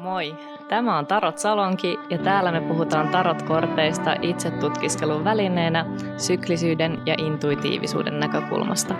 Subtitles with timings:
[0.00, 0.36] Moi!
[0.68, 8.94] Tämä on Tarot Salonki ja täällä me puhutaan tarotkorteista itsetutkiskelun välineenä syklisyyden ja intuitiivisuuden näkökulmasta.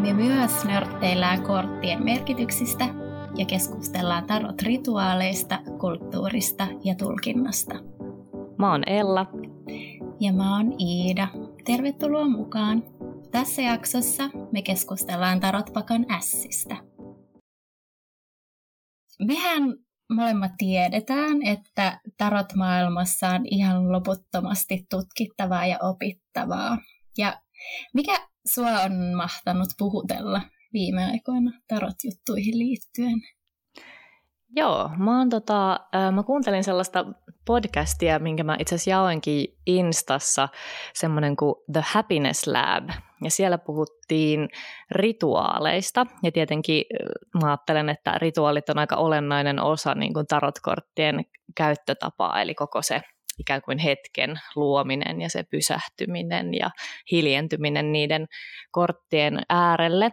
[0.00, 2.84] Me myös nörtteillään korttien merkityksistä
[3.36, 7.74] ja keskustellaan tarot-rituaaleista, kulttuurista ja tulkinnasta.
[8.58, 9.26] Mä oon Ella.
[10.20, 11.28] Ja mä oon Iida.
[11.64, 12.82] Tervetuloa mukaan!
[13.30, 16.76] Tässä jaksossa me keskustellaan tarotpakan ässistä.
[19.26, 26.78] Mehän molemmat tiedetään, että tarot-maailmassa on ihan loputtomasti tutkittavaa ja opittavaa.
[27.18, 27.40] Ja
[27.94, 30.40] mikä sua on mahtanut puhutella
[30.72, 33.20] viime aikoina tarot-juttuihin liittyen?
[34.56, 35.80] Joo, mä, oon tota,
[36.12, 37.04] mä kuuntelin sellaista
[37.44, 40.48] podcastia, minkä mä itse asiassa jaoinkin Instassa,
[40.94, 42.88] semmoinen kuin The Happiness Lab.
[43.24, 44.48] Ja siellä puhuttiin
[44.90, 46.84] rituaaleista, ja tietenkin
[47.42, 51.24] mä ajattelen, että rituaalit on aika olennainen osa niin kuin tarotkorttien
[51.56, 53.00] käyttötapaa, eli koko se
[53.38, 56.70] ikään kuin hetken luominen ja se pysähtyminen ja
[57.12, 58.26] hiljentyminen niiden
[58.70, 60.10] korttien äärelle.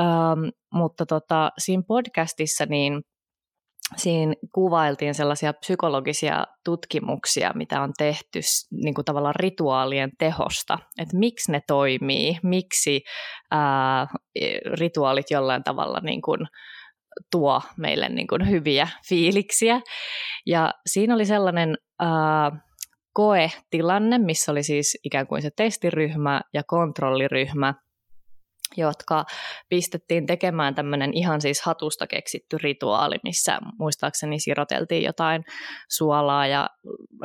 [0.00, 3.02] Um, mutta tota, siinä podcastissa niin
[3.96, 11.52] siinä kuvailtiin sellaisia psykologisia tutkimuksia, mitä on tehty niin kuin tavallaan rituaalien tehosta, että miksi
[11.52, 13.02] ne toimii, miksi
[13.50, 14.06] ää,
[14.78, 16.40] rituaalit jollain tavalla niin kuin
[17.30, 19.80] tuo meille niin kuin hyviä fiiliksiä.
[20.46, 22.50] Ja siinä oli sellainen ää,
[23.12, 27.74] koetilanne, missä oli siis ikään kuin se testiryhmä ja kontrolliryhmä–
[28.76, 29.24] jotka
[29.68, 35.44] pistettiin tekemään tämmöinen ihan siis hatusta keksitty rituaali, missä muistaakseni siroteltiin jotain
[35.90, 36.70] suolaa ja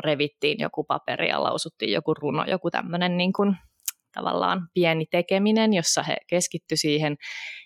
[0.04, 3.56] revittiin joku paperi ja lausuttiin joku runo, joku tämmöinen niin kuin
[4.14, 7.16] tavallaan pieni tekeminen, jossa he keskitty siihen.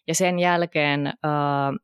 [0.07, 1.13] Ja sen jälkeen äh,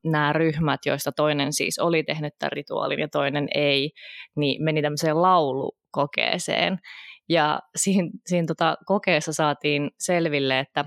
[0.03, 3.91] nämä ryhmät, joista toinen siis oli tehnyt tämän rituaalin ja toinen ei,
[4.35, 6.77] niin meni tämmöiseen laulukokeeseen.
[7.29, 10.85] Ja siinä, siinä tota kokeessa saatiin selville, että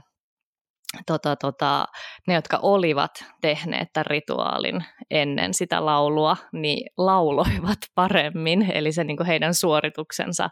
[1.07, 1.87] tota, tota,
[2.27, 9.17] ne, jotka olivat tehneet tämän rituaalin ennen sitä laulua, niin lauloivat paremmin, eli se niin
[9.17, 10.49] kuin heidän suorituksensa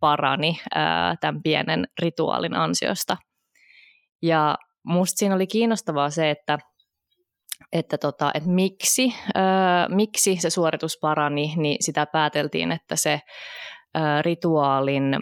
[0.00, 3.16] parani ää, tämän pienen rituaalin ansiosta.
[4.22, 4.56] Ja
[4.86, 6.58] musta siinä oli kiinnostavaa se, että
[7.72, 13.20] että, tota, että miksi, ää, miksi se suoritus parani, niin sitä pääteltiin, että se
[13.94, 15.16] ää, rituaalin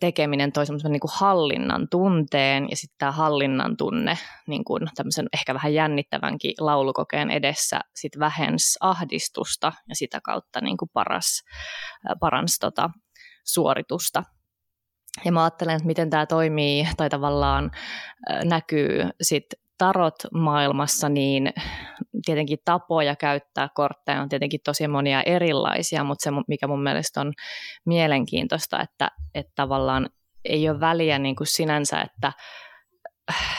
[0.00, 5.54] tekeminen toi semmoisen niin hallinnan tunteen ja sitten tämä hallinnan tunne niin kuin tämmöisen ehkä
[5.54, 11.42] vähän jännittävänkin laulukokeen edessä sit vähensi ahdistusta ja sitä kautta niin kuin paras,
[12.20, 12.90] paransi tota
[13.44, 14.22] suoritusta.
[15.24, 17.70] Ja mä ajattelen, että miten tämä toimii tai tavallaan
[18.44, 19.44] näkyy sit
[19.80, 21.52] tarot-maailmassa, niin
[22.24, 27.32] tietenkin tapoja käyttää kortteja on tietenkin tosi monia erilaisia, mutta se, mikä mun mielestä on
[27.86, 30.08] mielenkiintoista, että, että tavallaan
[30.44, 32.32] ei ole väliä niin kuin sinänsä, että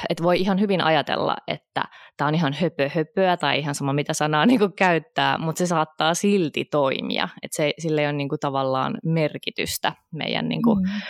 [0.10, 1.84] et voi ihan hyvin ajatella, että
[2.18, 5.68] tämä on ihan höpö höpöä tai ihan sama mitä sanaa niin kuin käyttää, mutta se
[5.68, 7.30] saattaa silti toimia.
[7.42, 11.02] että se, sille ei ole niin kuin tavallaan merkitystä meidän niin kuin mm.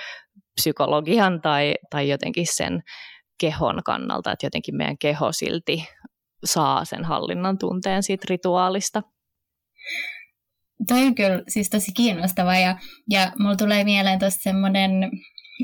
[0.62, 2.84] psykologian tai, tai jotenkin sen
[3.42, 5.86] kehon kannalta, että jotenkin meidän keho silti
[6.46, 9.04] saa sen hallinnan tunteen siitä rituaalista.
[10.88, 12.78] Toi on kyllä siis tosi kiinnostavaa ja,
[13.10, 14.92] ja mulla tulee mieleen tuossa semmoinen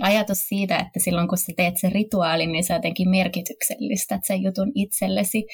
[0.02, 4.44] ajatus siitä, että silloin kun sä teet sen rituaalin, niin se on jotenkin merkityksellistä, sen
[4.44, 5.46] jutun itsellesi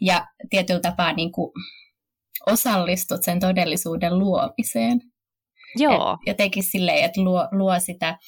[0.00, 1.52] ja tietyllä tapaa niin kuin
[2.46, 5.00] osallistut sen todellisuuden luomiseen.
[5.76, 6.12] Joo.
[6.12, 8.18] Et jotenkin silleen, että luo, luo sitä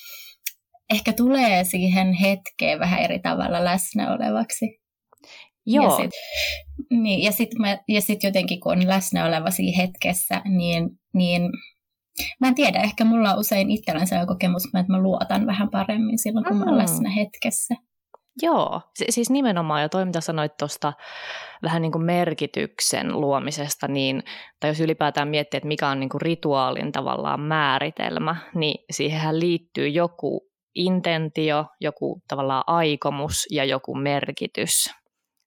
[0.90, 4.80] ehkä tulee siihen hetkeen vähän eri tavalla läsnä olevaksi.
[5.66, 5.84] Joo.
[5.84, 6.20] Ja sitten
[6.90, 7.50] niin, ja sit
[7.88, 11.42] ja sit jotenkin kun on läsnä oleva siinä hetkessä, niin, niin
[12.40, 16.18] mä en tiedä, ehkä mulla on usein itsellään se kokemus, että mä luotan vähän paremmin
[16.18, 16.64] silloin, kun mm.
[16.64, 17.74] mä oon läsnä hetkessä.
[18.42, 20.92] Joo, siis nimenomaan, ja toi mitä sanoit tuosta
[21.62, 24.22] vähän niin kuin merkityksen luomisesta, niin,
[24.60, 29.88] tai jos ylipäätään miettii, että mikä on niin kuin rituaalin tavallaan määritelmä, niin siihen liittyy
[29.88, 30.48] joku
[30.78, 34.90] intentio, joku tavallaan aikomus ja joku merkitys.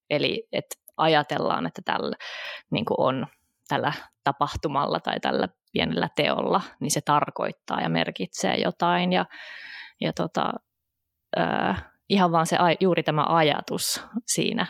[0.10, 2.16] Eli että ajatellaan, että tällä
[2.72, 3.28] niin on
[3.68, 3.94] tällä
[4.24, 9.13] tapahtumalla tai tällä pienellä teolla, niin se tarkoittaa ja merkitsee jotain.
[9.13, 9.25] Ja,
[10.01, 10.54] ja tota,
[11.39, 14.66] äh, ihan vaan se, juuri tämä ajatus siinä,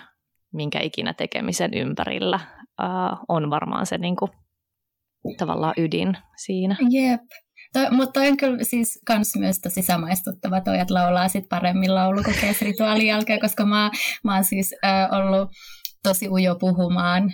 [0.54, 2.40] minkä ikinä tekemisen ympärillä
[2.84, 4.32] äh, on varmaan se niin kuin,
[5.38, 6.76] tavallaan ydin siinä.
[6.90, 7.22] Jep.
[7.74, 11.96] Toi, mutta toi on kyllä siis kans myös tosi samaistuttava toi, että laulaa sit paremmin
[11.96, 13.92] laulukokeessa rituaalin jälkeen, koska mä,
[14.24, 15.50] mä oon siis äh, ollut
[16.04, 17.32] tosi ujo puhumaan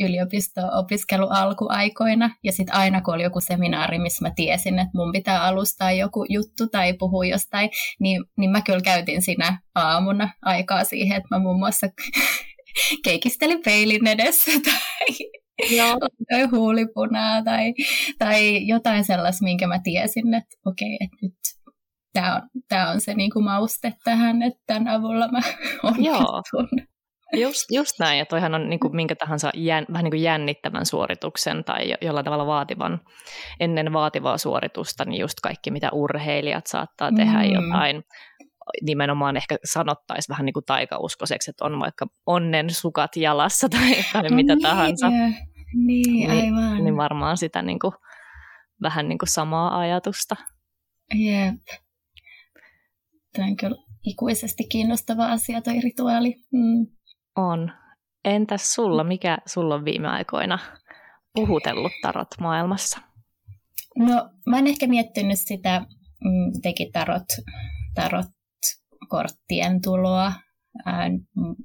[0.00, 2.30] yliopisto-opiskelu alkuaikoina.
[2.44, 6.26] Ja sitten aina kun oli joku seminaari, missä mä tiesin, että mun pitää alustaa joku
[6.28, 7.70] juttu tai puhua jostain,
[8.00, 11.86] niin, niin mä kyllä käytin siinä aamuna aikaa siihen, että mä muun muassa
[13.04, 15.39] keikistelin peilin edessä tai
[15.76, 15.98] Joo.
[16.58, 17.74] huulipunaa tai,
[18.18, 21.34] tai jotain sellaista, minkä mä tiesin, että okei, että nyt
[22.12, 25.40] tämä on, tää on se niinku mauste tähän, että tämän avulla mä
[25.82, 26.04] onnistun.
[26.04, 26.42] Joo.
[27.32, 30.86] Just, just näin, ja toihan on niin kuin minkä tahansa jän, vähän niin kuin jännittävän
[30.86, 33.00] suorituksen tai jollain tavalla vaativan,
[33.60, 37.52] ennen vaativaa suoritusta, niin just kaikki mitä urheilijat saattaa tehdä mm.
[37.52, 38.02] jotain,
[38.82, 44.22] nimenomaan ehkä sanottaisiin vähän niin kuin taikauskoiseksi, että on vaikka onnen sukat jalassa tai, tai
[44.22, 45.08] no mitä niin, tahansa.
[45.08, 45.32] Yeah.
[45.74, 46.74] Niin, aivan.
[46.74, 47.92] Niin, niin varmaan sitä niin kuin,
[48.82, 50.36] vähän niin kuin samaa ajatusta.
[51.14, 51.80] Jep.
[53.32, 53.76] Tämä on kyllä
[54.06, 56.34] ikuisesti kiinnostava asia toi rituaali.
[56.52, 56.86] Mm.
[57.36, 57.72] On.
[58.24, 60.58] Entäs sulla, mikä sulla on viime aikoina
[61.34, 63.00] puhutellut tarot maailmassa?
[63.98, 65.80] No, mä oon ehkä miettinyt sitä,
[66.24, 67.26] mm, teki tarot,
[67.94, 68.26] tarot
[69.08, 70.32] korttien tuloa
[70.86, 71.10] ää,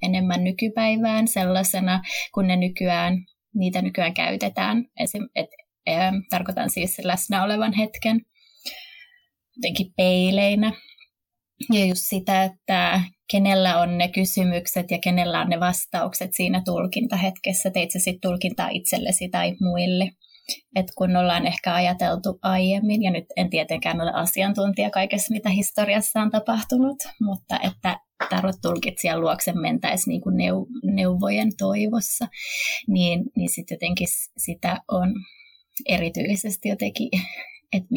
[0.01, 2.01] enemmän nykypäivään sellaisena,
[2.33, 3.13] kun ne nykyään,
[3.55, 4.85] niitä nykyään käytetään.
[4.99, 5.49] Esim, et,
[5.87, 8.21] ää, tarkoitan siis läsnä olevan hetken
[9.57, 10.71] jotenkin peileinä.
[11.73, 17.69] Ja just sitä, että kenellä on ne kysymykset ja kenellä on ne vastaukset siinä tulkintahetkessä.
[17.71, 20.09] Teit sä sitten tulkintaa itsellesi tai muille.
[20.75, 26.21] Et kun ollaan ehkä ajateltu aiemmin, ja nyt en tietenkään ole asiantuntija kaikessa, mitä historiassa
[26.21, 27.99] on tapahtunut, mutta että
[28.29, 32.27] tarot tulkitsija luokse mentäisiin niin kuin neu- neuvojen toivossa,
[32.87, 34.07] niin, niin sitten jotenkin
[34.37, 35.13] sitä on
[35.89, 37.09] erityisesti jotenkin
[37.73, 37.89] että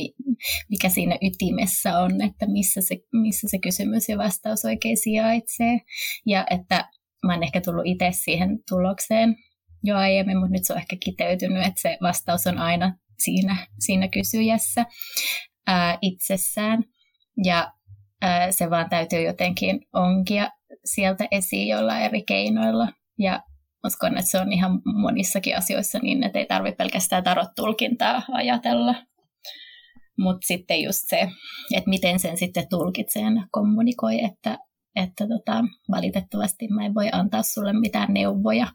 [0.70, 5.80] mikä siinä ytimessä on, että missä se, missä se kysymys ja vastaus oikein sijaitsee.
[6.26, 6.88] Ja että
[7.26, 9.36] mä oon ehkä tullut itse siihen tulokseen
[9.84, 14.08] jo aiemmin, mutta nyt se on ehkä kiteytynyt, että se vastaus on aina siinä, siinä
[14.08, 14.86] kysyjässä
[15.66, 16.84] ää, itsessään.
[17.44, 17.72] Ja
[18.22, 20.50] ää, se vaan täytyy jotenkin onkia
[20.84, 22.88] sieltä esiin jollain eri keinoilla.
[23.18, 23.42] Ja
[23.86, 28.94] uskon, että se on ihan monissakin asioissa niin, että ei tarvitse pelkästään tarot-tulkintaa ajatella,
[30.18, 31.28] mutta sitten just se,
[31.76, 34.58] että miten sen sitten tulkitseen kommunikoi, että,
[34.96, 38.66] että tota, valitettavasti mä en voi antaa sulle mitään neuvoja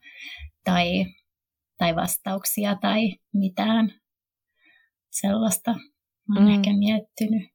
[0.64, 1.06] tai,
[1.78, 3.94] tai vastauksia tai mitään
[5.12, 5.76] sellaista.
[6.28, 6.54] Mä oon mm.
[6.54, 7.50] ehkä miettinyt.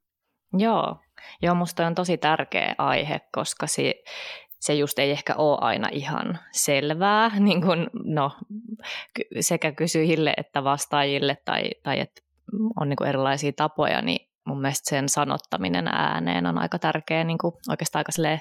[0.58, 0.96] Joo.
[1.42, 3.94] Joo, musta on tosi tärkeä aihe, koska se,
[4.60, 8.32] se just ei ehkä ole aina ihan selvää, niin kun, no,
[9.40, 12.22] sekä kysyjille että vastaajille, tai, tai että
[12.80, 17.54] on niin erilaisia tapoja, niin mun mielestä sen sanottaminen ääneen on aika tärkeä niin kuin
[17.68, 18.40] oikeastaan aika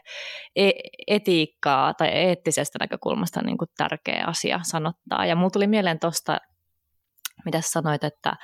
[0.56, 0.72] e-
[1.08, 5.26] etiikkaa tai eettisestä näkökulmasta niin kuin tärkeä asia sanottaa.
[5.26, 6.38] Ja mulla tuli mieleen tuosta,
[7.46, 8.36] mitä sanoit, että,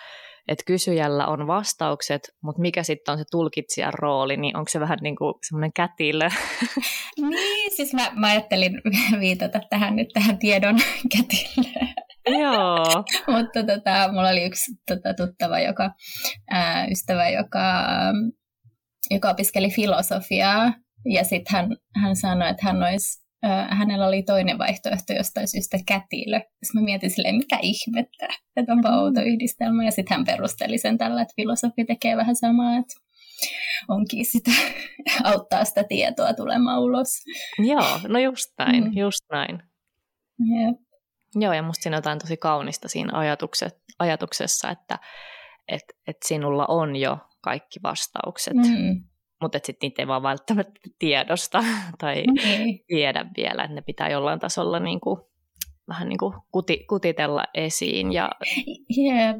[0.47, 4.97] että kysyjällä on vastaukset, mutta mikä sitten on se tulkitsijan rooli, niin onko se vähän
[5.01, 6.29] niin kuin semmoinen kätilö?
[7.29, 8.81] Niin, siis mä, mä ajattelin
[9.19, 10.75] viitata tähän nyt tähän tiedon
[11.15, 11.93] kätilöön.
[12.41, 13.03] Joo.
[13.27, 15.91] Mutta tota, mulla oli yksi tota, tuttava, joka,
[16.51, 17.85] ää, ystävä, joka,
[19.11, 20.73] joka opiskeli filosofiaa.
[21.05, 21.69] Ja sitten hän,
[22.01, 23.22] hän sanoi, että hän olisi,
[23.69, 26.39] hänellä oli toinen vaihtoehto jostain syystä kätilö.
[26.39, 28.97] Sitten mä mietin silleen, mikä ihmettä, että onpa mm.
[28.97, 29.85] outo yhdistelmä.
[29.85, 32.93] Ja sitten hän perusteli sen tällä, että filosofi tekee vähän samaa, että
[33.87, 34.51] onkin sitä,
[35.29, 37.09] auttaa sitä tietoa tulemaan ulos.
[37.59, 38.97] Joo, no just näin, mm.
[38.97, 39.63] just näin.
[40.39, 40.77] Jep.
[41.35, 43.11] Joo, ja musta siinä on jotain tosi kaunista siinä
[43.99, 44.99] ajatuksessa, että
[45.67, 49.03] et, et sinulla on jo kaikki vastaukset, mm.
[49.43, 51.63] Mutta sitten niitä ei vaan välttämättä tiedosta
[52.01, 52.79] tai mm.
[52.87, 55.19] tiedä vielä, että ne pitää jollain tasolla niin kuin,
[55.87, 58.13] vähän niin kuin kuti, kutitella esiin.
[58.13, 58.31] Ja,
[58.97, 59.37] Jep.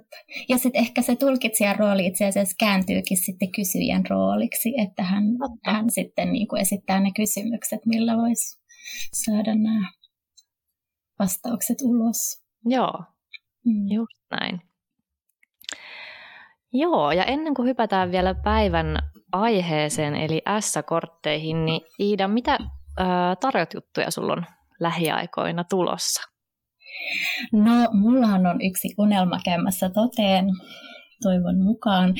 [0.49, 5.23] ja sitten ehkä se tulkitsijan rooli itse asiassa kääntyykin sitten kysyjän rooliksi, että hän,
[5.63, 8.61] hän sitten niin kuin esittää ne kysymykset, millä voisi
[9.13, 9.91] saada nämä
[11.19, 12.43] vastaukset ulos.
[12.65, 13.03] Joo,
[13.65, 13.87] mm.
[13.91, 14.61] just näin.
[16.73, 18.97] Joo, ja ennen kuin hypätään vielä päivän
[19.33, 22.57] aiheeseen, eli S-kortteihin, niin Iida, mitä
[22.97, 24.45] ää, tarjotjuttuja sulla on
[24.79, 26.21] lähiaikoina tulossa?
[27.51, 30.45] No, mullahan on yksi unelma käymässä toteen,
[31.21, 32.13] toivon mukaan.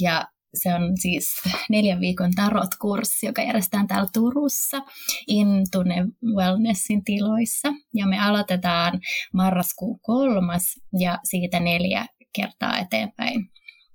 [0.00, 0.24] Ja
[0.54, 1.28] se on siis
[1.70, 4.78] neljän viikon tarot-kurssi, joka järjestetään täällä Turussa
[5.26, 7.68] Intune Wellnessin tiloissa.
[7.94, 9.00] Ja me aloitetaan
[9.34, 10.62] marraskuun kolmas
[11.00, 13.50] ja siitä neljä kertaa eteenpäin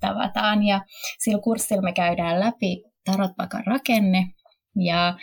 [0.08, 0.64] tavataan.
[0.64, 0.82] Ja
[1.20, 4.28] sillä kurssilla me käydään läpi tarotpakan rakenne
[4.76, 5.18] ja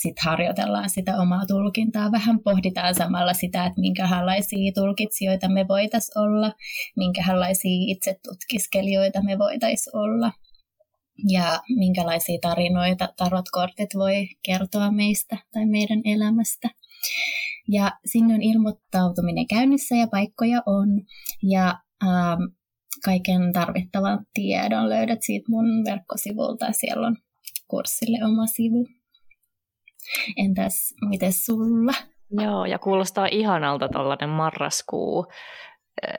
[0.00, 2.12] sitten harjoitellaan sitä omaa tulkintaa.
[2.12, 6.52] Vähän pohditaan samalla sitä, että minkälaisia tulkitsijoita me voitaisiin olla,
[6.96, 10.32] minkälaisia itse tutkiskelijoita me voitaisiin olla
[11.28, 16.68] ja minkälaisia tarinoita tarotkortit voi kertoa meistä tai meidän elämästä.
[17.68, 20.88] Ja sinne on ilmoittautuminen käynnissä ja paikkoja on.
[21.42, 21.74] Ja
[22.04, 22.42] ähm,
[23.04, 26.66] kaiken tarvittavan tiedon löydät siitä mun verkkosivulta.
[26.72, 27.16] Siellä on
[27.68, 28.86] kurssille oma sivu.
[30.36, 31.92] Entäs miten sulla?
[32.30, 35.26] Joo, ja kuulostaa ihanalta tuollainen marraskuu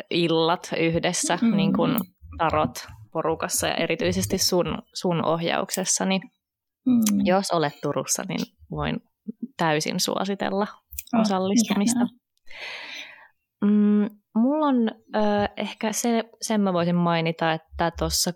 [0.10, 1.58] illat yhdessä, mm-hmm.
[1.58, 1.96] niin kuin
[2.38, 6.22] tarot porukassa ja erityisesti sun, sun ohjauksessa, niin
[6.86, 7.26] mm.
[7.26, 8.40] jos olet Turussa, niin
[8.72, 9.00] voin
[9.58, 10.68] täysin suositella
[11.14, 12.00] oh, osallistumista.
[13.62, 15.20] Mm, mulla on ö,
[15.58, 18.36] ehkä se, sen mä voisin mainita, että tuossa 30.10.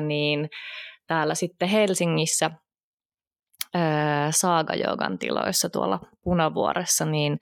[0.00, 0.48] niin
[1.06, 2.50] täällä sitten Helsingissä
[4.30, 4.74] Saaga
[5.18, 7.38] tiloissa tuolla Punavuoressa, niin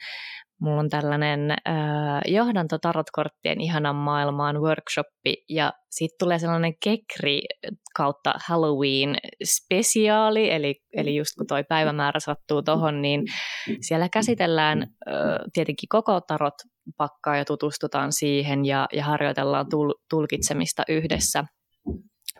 [0.60, 7.42] Mulla on tällainen äh, johdanto tarotkorttien ihanan maailmaan workshoppi ja siitä tulee sellainen kekri
[7.96, 13.24] kautta Halloween spesiaali, eli, eli just kun toi päivämäärä sattuu tohon, niin
[13.80, 15.16] siellä käsitellään äh,
[15.52, 16.54] tietenkin koko tarot
[16.96, 21.44] pakkaa ja tutustutaan siihen ja, ja harjoitellaan tul, tulkitsemista yhdessä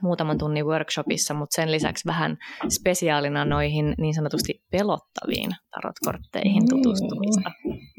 [0.02, 2.36] muutaman tunnin workshopissa, mutta sen lisäksi vähän
[2.68, 7.50] spesiaalina noihin niin sanotusti pelottaviin tarotkortteihin tutustumista.
[7.64, 7.89] Mm.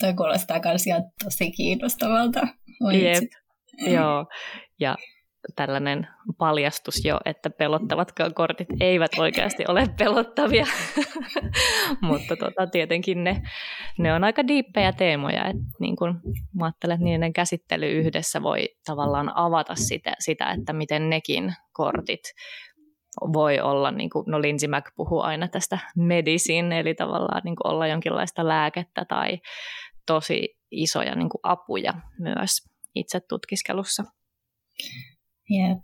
[0.00, 0.84] Toi kuulostaa myös
[1.24, 2.40] tosi kiinnostavalta.
[2.92, 3.24] Jep,
[3.86, 4.26] joo.
[4.80, 4.96] Ja
[5.56, 10.66] tällainen paljastus jo, että pelottavatkaan kortit eivät oikeasti ole pelottavia,
[12.08, 13.42] mutta tota, tietenkin ne,
[13.98, 16.20] ne on aika diippejä teemoja, että niin kun,
[16.58, 22.22] mä ajattelen, että niiden käsittely yhdessä voi tavallaan avata sitä, sitä että miten nekin kortit
[23.32, 27.72] voi olla, niin kuin, no Lindsay Mac puhuu aina tästä medicine, eli tavallaan niin kuin
[27.72, 29.38] olla jonkinlaista lääkettä tai
[30.06, 32.50] tosi isoja niin kuin apuja myös
[32.94, 34.04] itse tutkiskelussa.
[35.50, 35.78] Jep.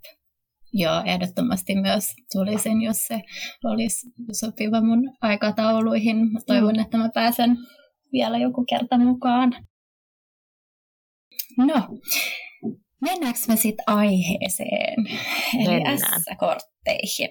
[0.76, 3.20] Joo, ehdottomasti myös tulisin, jos se
[3.64, 6.16] olisi sopiva mun aikatauluihin.
[6.16, 6.80] Mä toivon, mm.
[6.80, 7.56] että mä pääsen
[8.12, 9.52] vielä joku kerta mukaan.
[11.58, 11.88] No,
[13.00, 15.06] mennäänkö me sitten aiheeseen,
[15.60, 17.30] eli S-kortteihin?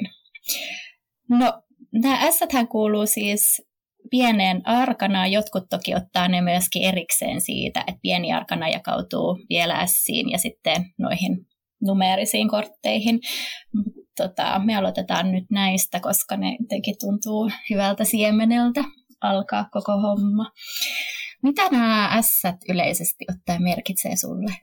[1.29, 2.39] No, nämä s
[2.69, 3.61] kuuluu siis
[4.09, 5.27] pieneen arkana.
[5.27, 10.85] Jotkut toki ottaa ne myöskin erikseen siitä, että pieni arkana jakautuu vielä Siin ja sitten
[10.97, 11.45] noihin
[11.81, 13.19] numeerisiin kortteihin.
[14.17, 18.83] Tota, me aloitetaan nyt näistä, koska ne jotenkin tuntuu hyvältä siemeneltä
[19.21, 20.51] alkaa koko homma.
[21.43, 24.53] Mitä nämä S yleisesti ottaen merkitsee sulle?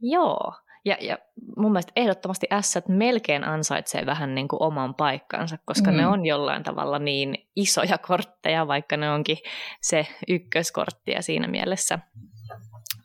[0.00, 0.52] Joo,
[0.84, 1.18] ja, ja
[1.56, 5.96] mun mielestä ehdottomasti S melkein ansaitsee vähän niin kuin oman paikkansa, koska mm.
[5.96, 9.38] ne on jollain tavalla niin isoja kortteja, vaikka ne onkin
[9.82, 11.98] se ykköskortti ja siinä mielessä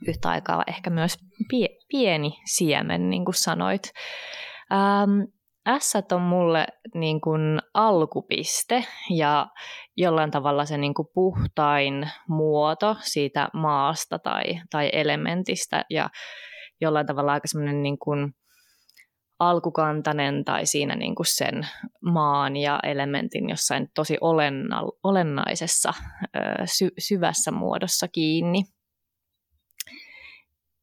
[0.08, 1.18] yhtä aikaa ehkä myös
[1.50, 3.92] pie- pieni siemen, niin kuin sanoit.
[4.72, 5.22] Ähm,
[5.80, 9.48] S on mulle niin kuin alkupiste ja
[9.98, 16.10] jollain tavalla se niin kuin puhtain muoto siitä maasta tai, tai elementistä ja
[16.84, 18.34] jollain tavalla aika semmoinen niin kuin
[19.40, 21.68] alkukantainen tai siinä niin kuin sen
[22.02, 25.94] maan ja elementin jossain tosi olenna, olennaisessa
[26.66, 28.64] sy, syvässä muodossa kiinni.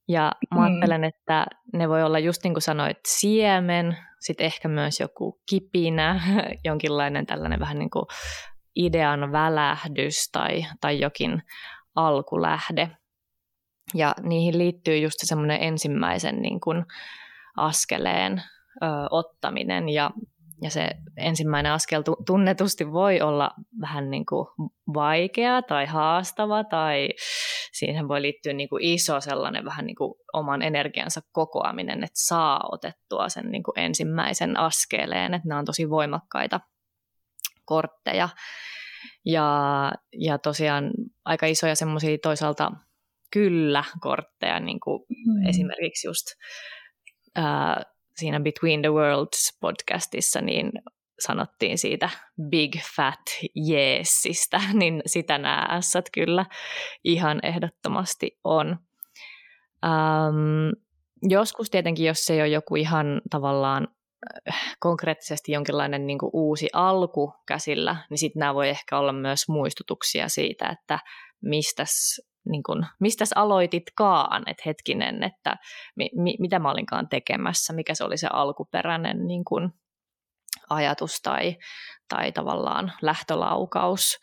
[0.08, 0.64] Ja mä mm.
[0.64, 1.04] ajattelen, mm.
[1.04, 6.20] että ne voi olla just niin kuin sanoit, siemen, sitten ehkä myös joku kipinä,
[6.64, 8.04] jonkinlainen tällainen vähän niin kuin
[8.76, 11.42] idean välähdys tai, tai jokin
[11.94, 12.90] alkulähde.
[13.94, 16.84] Ja niihin liittyy just semmoinen ensimmäisen niin kuin
[17.56, 18.42] askeleen
[18.82, 20.10] ö, ottaminen ja,
[20.62, 24.46] ja se ensimmäinen askel tunnetusti voi olla vähän niin kuin
[24.94, 27.08] vaikea tai haastava tai
[27.72, 32.60] siihen voi liittyä niin kuin iso sellainen vähän niin kuin oman energiansa kokoaminen, että saa
[32.72, 36.60] otettua sen niin kuin ensimmäisen askeleen, että nämä on tosi voimakkaita
[37.64, 38.28] kortteja.
[39.24, 40.90] Ja, ja tosiaan
[41.24, 42.72] aika isoja semmoisia toisaalta
[43.30, 45.48] kyllä-kortteja, niin kuin mm.
[45.48, 46.26] esimerkiksi just
[47.34, 47.82] ää,
[48.16, 50.72] siinä Between the Worlds podcastissa, niin
[51.18, 52.10] sanottiin siitä
[52.50, 53.20] Big Fat
[53.70, 56.46] Yeesistä, niin sitä nämä S kyllä
[57.04, 58.78] ihan ehdottomasti on.
[59.84, 60.70] Ähm,
[61.22, 63.88] joskus tietenkin, jos se ei ole joku ihan tavallaan
[64.80, 70.28] konkreettisesti jonkinlainen niin kuin uusi alku käsillä, niin sitten nämä voi ehkä olla myös muistutuksia
[70.28, 70.98] siitä, että
[71.42, 75.56] mistäs niin kuin, mistäs aloititkaan, että hetkinen, että
[75.96, 79.72] mi, mi, mitä mä olinkaan tekemässä, mikä se oli se alkuperäinen niin kuin,
[80.70, 81.56] ajatus tai,
[82.08, 84.18] tai tavallaan lähtölaukaus.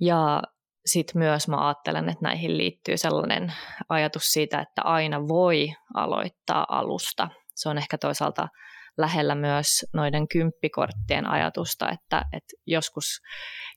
[0.00, 0.42] Ja
[0.86, 3.52] sitten myös mä ajattelen, että näihin liittyy sellainen
[3.88, 7.28] ajatus siitä, että aina voi aloittaa alusta.
[7.54, 8.48] Se on ehkä toisaalta
[9.00, 13.04] lähellä myös noiden kymppikorttien ajatusta, että, että joskus,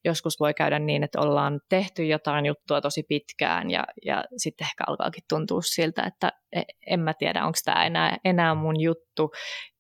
[0.06, 4.84] joskus voi käydä niin, että ollaan tehty jotain juttua tosi pitkään ja, ja sitten ehkä
[4.88, 9.32] alkaakin tuntua siltä, että e, en mä tiedä, onko tämä enää, enää mun juttu,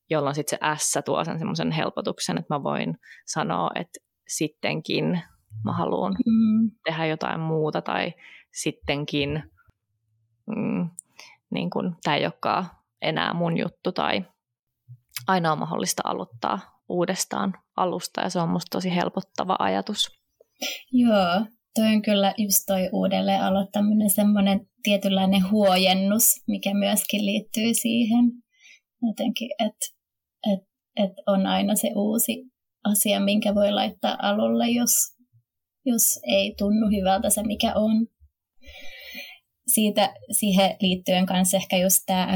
[0.09, 5.21] jolloin sitten se S tuo sen semmoisen helpotuksen, että mä voin sanoa, että sittenkin
[5.65, 6.71] mä haluan mm.
[6.83, 8.13] tehdä jotain muuta tai
[8.51, 9.43] sittenkin
[10.55, 10.89] mm,
[11.49, 12.65] niin kun, tämä ei olekaan
[13.01, 14.25] enää mun juttu tai
[15.27, 20.07] aina on mahdollista aloittaa uudestaan alusta ja se on musta tosi helpottava ajatus.
[20.91, 28.31] Joo, toi on kyllä just toi uudelleen aloittaminen semmoinen tietynlainen huojennus, mikä myöskin liittyy siihen
[29.07, 29.85] jotenkin, että
[30.53, 30.59] et,
[30.95, 32.43] et on aina se uusi
[32.83, 34.91] asia, minkä voi laittaa alulle, jos,
[35.85, 38.07] jos ei tunnu hyvältä se, mikä on.
[39.67, 42.27] Siitä, siihen liittyen kanssa ehkä just tämä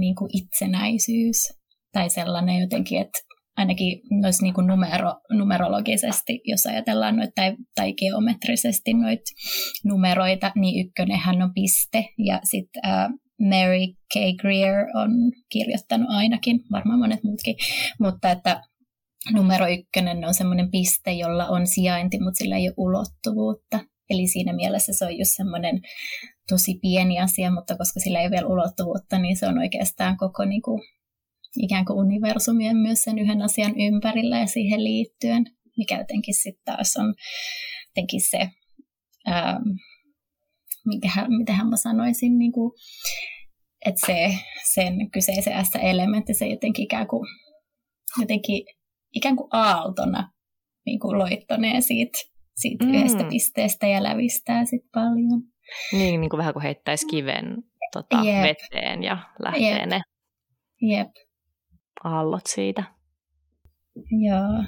[0.00, 1.59] niin kuin itsenäisyys
[1.92, 3.18] tai sellainen jotenkin, että
[3.56, 9.22] ainakin noissa niin kuin numero, numerologisesti, jos ajatellaan noita tai, tai geometrisesti noita
[9.84, 13.18] numeroita, niin ykkönenhän on piste ja sitten uh,
[13.48, 14.40] Mary K.
[14.40, 15.10] Greer on
[15.52, 17.56] kirjoittanut ainakin, varmaan monet muutkin,
[18.00, 18.62] mutta että
[19.32, 23.80] numero ykkönen on semmoinen piste, jolla on sijainti, mutta sillä ei ole ulottuvuutta.
[24.10, 25.80] Eli siinä mielessä se on just semmoinen
[26.48, 30.44] tosi pieni asia, mutta koska sillä ei ole vielä ulottuvuutta, niin se on oikeastaan koko
[30.44, 30.82] niin kuin,
[31.56, 35.44] ikään kuin universumien myös sen yhden asian ympärillä ja siihen liittyen,
[35.76, 37.14] mikä jotenkin sitten taas on
[37.88, 38.48] jotenkin se,
[39.28, 39.62] ähm,
[40.86, 42.72] mitähän, mitähän mä sanoisin, niin kuin,
[43.86, 44.34] että se,
[44.72, 47.28] sen kyseisen S-elementti, se jotenkin ikään kuin,
[48.20, 48.64] jotenkin
[49.14, 50.30] ikään kuin aaltona
[50.86, 52.18] niin kuin loittonee siitä,
[52.56, 52.94] siitä mm.
[52.94, 55.42] yhdestä pisteestä ja lävistää sit paljon.
[55.92, 57.56] Niin, niin kuin vähän kuin heittäisi kiven
[57.92, 58.42] tota, yep.
[58.42, 59.88] veteen ja lähtee yep.
[59.88, 60.00] ne
[60.82, 61.08] yep.
[62.04, 62.84] Aallot siitä.
[63.96, 64.64] Joo.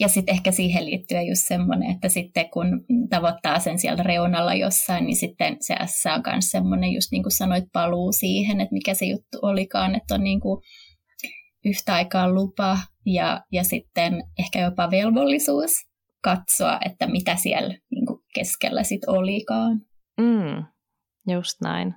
[0.00, 5.06] Ja sitten ehkä siihen liittyen just semmoinen, että sitten kun tavoittaa sen siellä reunalla jossain,
[5.06, 8.94] niin sitten se S on myös semmoinen, just niin kuin sanoit, paluu siihen, että mikä
[8.94, 10.62] se juttu olikaan, että on niin kuin
[11.64, 15.70] yhtä aikaa lupa ja, ja sitten ehkä jopa velvollisuus
[16.22, 19.80] katsoa, että mitä siellä niin kuin keskellä sitten olikaan.
[20.20, 20.64] Mm,
[21.34, 21.94] just näin.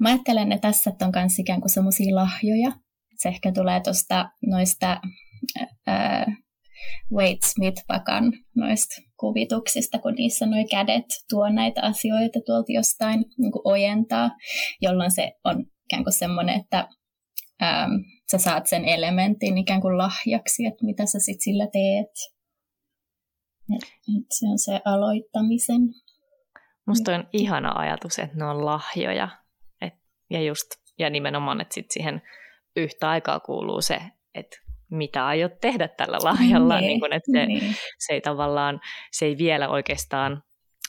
[0.00, 2.83] Mä ajattelen, että tässä on myös ikään kuin semmoisia lahjoja.
[3.16, 5.00] Se ehkä tulee tuosta noista
[5.86, 6.26] ää,
[7.12, 14.30] Wade Smith-pakan noista kuvituksista, kun niissä nuo kädet tuo näitä asioita tuolta jostain niin ojentaa,
[14.80, 16.88] jolloin se on ikään kuin semmoinen, että
[17.60, 17.88] ää,
[18.30, 22.34] sä saat sen elementin ikään kuin lahjaksi, että mitä sä sitten sillä teet.
[23.76, 25.80] Et, et se on se aloittamisen.
[26.86, 29.28] Musta on ihana ajatus, että ne on lahjoja.
[29.80, 29.94] Et,
[30.30, 30.66] ja, just,
[30.98, 32.22] ja nimenomaan, että sit siihen
[32.76, 34.00] yhtä aikaa kuuluu se,
[34.34, 34.56] että
[34.90, 36.74] mitä aiot tehdä tällä lahjalla.
[36.74, 37.74] Niin, niin kun, että se, niin.
[37.98, 38.80] se ei tavallaan,
[39.12, 40.42] se ei vielä oikeastaan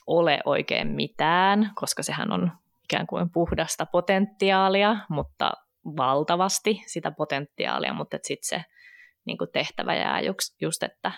[0.07, 2.51] ole oikein mitään, koska sehän on
[2.83, 5.51] ikään kuin puhdasta potentiaalia, mutta
[5.97, 8.65] valtavasti sitä potentiaalia, mutta sitten se
[9.25, 11.11] niin kuin tehtävä jää just, just että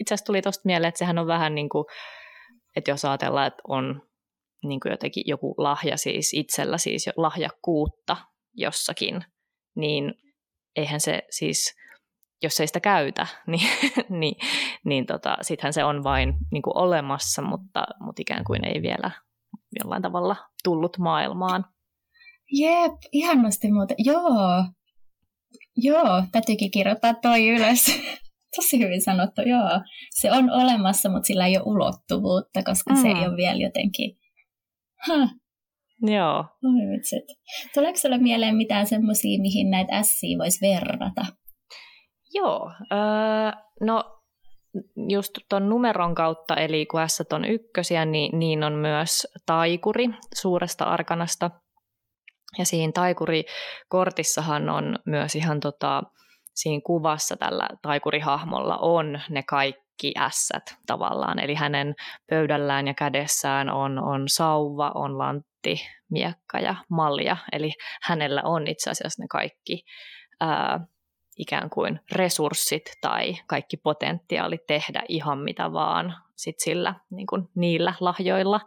[0.00, 1.84] itse asiassa tuli tuosta mieleen, että sehän on vähän niin kuin,
[2.76, 4.02] että jos ajatellaan, että on
[4.64, 8.16] niin kuin jotenkin joku lahja siis itsellä, siis lahjakkuutta
[8.54, 9.24] jossakin,
[9.76, 10.14] niin
[10.76, 11.74] eihän se siis,
[12.42, 13.68] jos ei sitä käytä, niin,
[14.08, 14.36] niin,
[14.84, 19.10] niin tota, sittenhän se on vain niin kuin olemassa, mutta, mutta ikään kuin ei vielä
[19.80, 21.64] jollain tavalla tullut maailmaan.
[22.52, 23.96] Jep, ihanasti muuten.
[23.98, 24.64] Joo,
[25.76, 27.86] joo, täytyykin kirjoittaa toi ylös.
[28.56, 29.80] Tosi hyvin sanottu, joo.
[30.14, 33.02] Se on olemassa, mutta sillä ei ole ulottuvuutta, koska mm.
[33.02, 34.18] se ei ole vielä jotenkin...
[35.06, 35.30] Huh.
[36.02, 36.38] Joo.
[36.38, 37.24] Oi vitsit.
[37.74, 41.26] Tuleeko sinulle mieleen mitään semmoisia, mihin näitä ässiä voisi verrata?
[42.34, 42.70] Joo.
[42.92, 44.04] Öö, no
[45.08, 50.84] just tuon numeron kautta, eli kun S on ykkösiä, niin, niin on myös taikuri suuresta
[50.84, 51.50] arkanasta–
[52.58, 56.02] ja siinä taikurikortissahan on myös ihan tota,
[56.54, 59.85] siinä kuvassa tällä taikurihahmolla on ne kaikki
[60.18, 61.38] ässät tavallaan.
[61.38, 61.94] Eli hänen
[62.30, 65.80] pöydällään ja kädessään on, on sauva, on lantti,
[66.10, 67.36] miekka ja malja.
[67.52, 69.82] Eli hänellä on itse asiassa ne kaikki
[70.40, 70.80] ää,
[71.38, 77.94] ikään kuin resurssit tai kaikki potentiaali tehdä ihan mitä vaan sit sillä, niin kuin niillä
[78.00, 78.60] lahjoilla.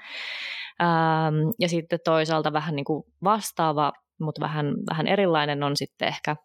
[0.81, 6.35] Ähm, ja sitten toisaalta vähän niin kuin vastaava, mutta vähän, vähän erilainen on sitten ehkä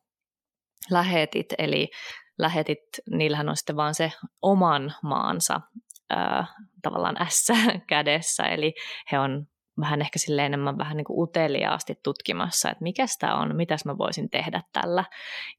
[0.91, 1.89] lähetit, eli
[2.39, 5.61] lähetit, niillähän on sitten vaan se oman maansa
[6.11, 6.47] ää,
[6.83, 7.47] tavallaan S
[7.89, 8.75] kädessä, eli
[9.13, 9.47] he on
[9.81, 13.99] vähän ehkä sille enemmän vähän niin kuin uteliaasti tutkimassa, että mikä sitä on, mitäs mä
[13.99, 15.05] voisin tehdä tällä,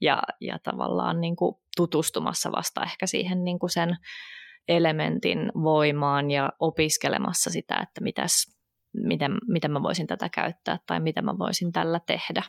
[0.02, 3.98] ja, ja tavallaan niin kuin tutustumassa vasta ehkä siihen niin kuin sen
[4.68, 8.32] elementin voimaan ja opiskelemassa sitä, että mitäs,
[8.94, 12.44] miten, miten mä voisin tätä käyttää tai mitä mä voisin tällä tehdä.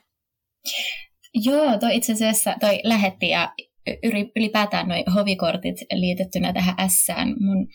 [1.34, 3.52] Joo, toi itse asiassa toi lähetti ja
[4.36, 7.28] ylipäätään noi hovikortit liitettynä tähän S-ään.
[7.28, 7.66] Mun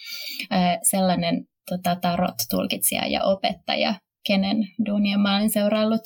[0.53, 3.95] äh, sellainen tota, tarot-tulkitsija ja opettaja,
[4.27, 6.01] kenen duunia mä olen seuraillut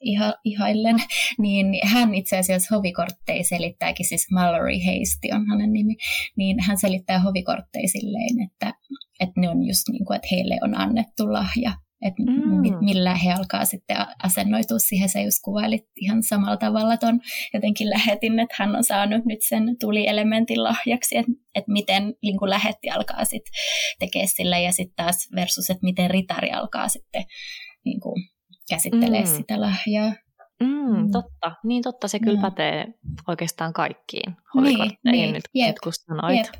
[0.00, 0.96] iha, ihaillen,
[1.42, 5.96] niin hän itse asiassa hovikortteja selittääkin, siis Mallory Hasty on hänen nimi,
[6.36, 8.72] niin hän selittää hovikortteja silleen, että,
[9.20, 11.72] että ne on just niin kuin, että heille on annettu lahja
[12.04, 12.84] että mm.
[12.84, 15.08] millä he alkaa sitten asennoitua siihen.
[15.08, 17.20] Se just kuvailit ihan samalla tavalla ton
[17.54, 22.50] jotenkin lähetin, että hän on saanut nyt sen tulielementin lahjaksi, että, että miten niin kuin
[22.50, 23.52] lähetti alkaa sitten
[23.98, 27.24] tekemään sillä ja sitten taas versus, että miten ritari alkaa sitten
[27.84, 28.22] niin kuin
[28.70, 29.36] käsittelee mm.
[29.36, 30.12] sitä lahjaa.
[30.60, 31.10] Mm, mm.
[31.12, 32.42] Totta, niin totta, se kyllä mm.
[32.42, 32.86] pätee
[33.28, 35.32] oikeastaan kaikkiin holikortteihin niin, niin.
[35.32, 35.66] nyt, Jep.
[35.66, 36.36] nyt kun sanoit.
[36.36, 36.54] Jep.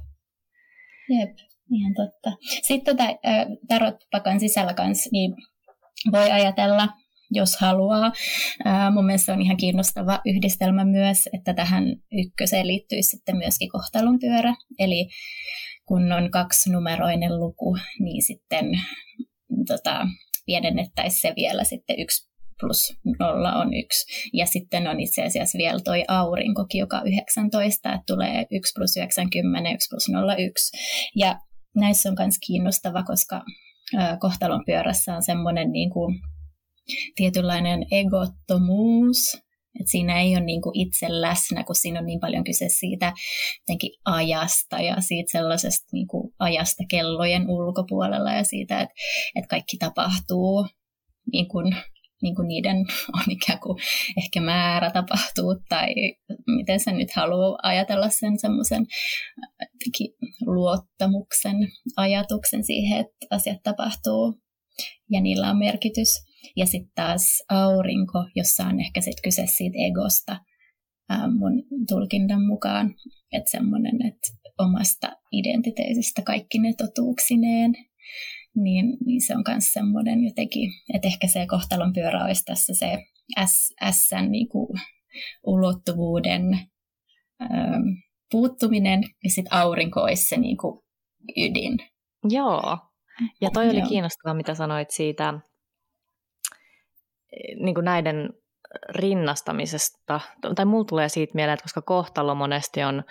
[1.08, 1.53] Jep.
[1.72, 2.36] Ihan totta.
[2.62, 3.10] Sitten tota,
[3.68, 5.34] tarotpakan sisällä kanssa, niin
[6.12, 6.88] voi ajatella,
[7.30, 8.12] jos haluaa.
[8.90, 14.54] Mun mielestä on ihan kiinnostava yhdistelmä myös, että tähän ykköseen liittyy sitten myöskin kohtalon pyörä.
[14.78, 15.08] Eli
[15.86, 18.70] kun on kaksinumeroinen luku, niin sitten
[19.66, 20.06] tota,
[20.46, 24.28] pienennettäisiin se vielä sitten yksi plus nolla on yksi.
[24.32, 28.96] Ja sitten on itse asiassa vielä toi aurinkokin, joka on 19, että tulee 1 plus
[28.96, 30.76] 90, 1 plus 0, 1.
[31.16, 31.38] Ja
[31.74, 33.42] näissä on myös kiinnostava, koska
[34.20, 36.20] kohtalon pyörässä on semmoinen niin kuin
[37.16, 39.34] tietynlainen egottomuus,
[39.80, 43.12] että siinä ei ole niin kuin itse läsnä, kun siinä on niin paljon kyse siitä
[44.04, 48.94] ajasta ja siitä sellaisesta niin kuin ajasta kellojen ulkopuolella ja siitä, että,
[49.36, 50.66] että kaikki tapahtuu
[51.32, 51.76] niin kuin
[52.22, 52.76] niin kuin niiden
[53.16, 53.78] on ikään kuin
[54.16, 55.94] ehkä määrä tapahtuu tai
[56.46, 58.86] miten sä nyt haluaa ajatella sen semmoisen
[60.46, 61.56] luottamuksen
[61.96, 64.34] ajatuksen siihen, että asiat tapahtuu
[65.10, 66.08] ja niillä on merkitys.
[66.56, 70.36] Ja sitten taas aurinko, jossa on ehkä sit kyse siitä egosta
[71.38, 72.94] mun tulkinnan mukaan,
[73.32, 77.74] että semmoinen, että omasta identiteetistä kaikki ne totuuksineen
[78.56, 82.98] niin, niin se on myös semmoinen jotenkin, että ehkä se kohtalon pyörä olisi tässä se
[83.46, 84.68] S, S niin kuin
[85.46, 86.42] ulottuvuuden
[88.34, 90.84] puuttuminen ja sitten aurinko olisi se niin kuin
[91.36, 91.78] ydin.
[92.28, 92.78] Joo,
[93.40, 93.88] ja toi oli Joo.
[93.88, 95.34] kiinnostavaa, mitä sanoit siitä
[97.56, 98.30] niin kuin näiden
[98.88, 100.20] rinnastamisesta,
[100.56, 103.04] tai mulla tulee siitä mieleen, että koska kohtalo monesti on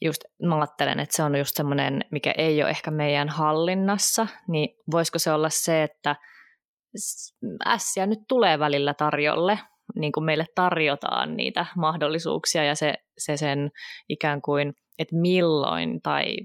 [0.00, 4.68] just mä ajattelen, että se on just semmoinen, mikä ei ole ehkä meidän hallinnassa, niin
[4.90, 6.16] voisiko se olla se, että
[7.66, 9.58] ässiä nyt tulee välillä tarjolle,
[9.96, 13.70] niin kuin meille tarjotaan niitä mahdollisuuksia ja se, se sen
[14.08, 16.36] ikään kuin, että milloin tai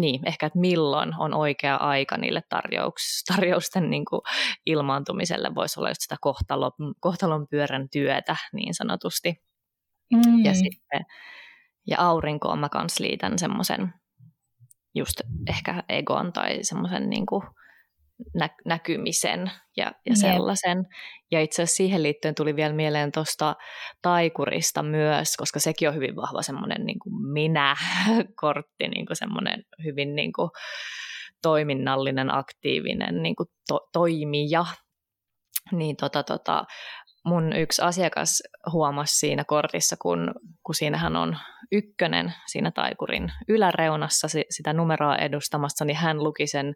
[0.00, 4.20] niin, ehkä että milloin on oikea aika niille tarjouks, tarjousten niin kuin
[4.66, 9.34] ilmaantumiselle, voisi olla just sitä kohtalon, kohtalon pyörän työtä niin sanotusti.
[10.12, 10.44] Mm.
[10.44, 11.04] Ja sitten
[11.86, 13.94] ja aurinkoon mä kans liitän semmoisen
[14.94, 17.26] just ehkä egon tai semmoisen niin
[18.34, 20.86] nä- näkymisen ja, ja sellaisen.
[21.30, 23.56] Ja itse asiassa siihen liittyen tuli vielä mieleen tuosta
[24.02, 26.98] taikurista myös, koska sekin on hyvin vahva semmoinen niin
[27.32, 30.50] minä-kortti, niin kuin semmoinen hyvin niin kuin
[31.42, 34.64] toiminnallinen, aktiivinen niin kuin to- toimija.
[35.72, 36.64] Niin tota, tota,
[37.24, 41.36] mun yksi asiakas huomasi siinä kortissa, kun, kun siinähän on
[41.72, 46.74] ykkönen siinä taikurin yläreunassa sitä numeroa edustamassa, niin hän luki sen,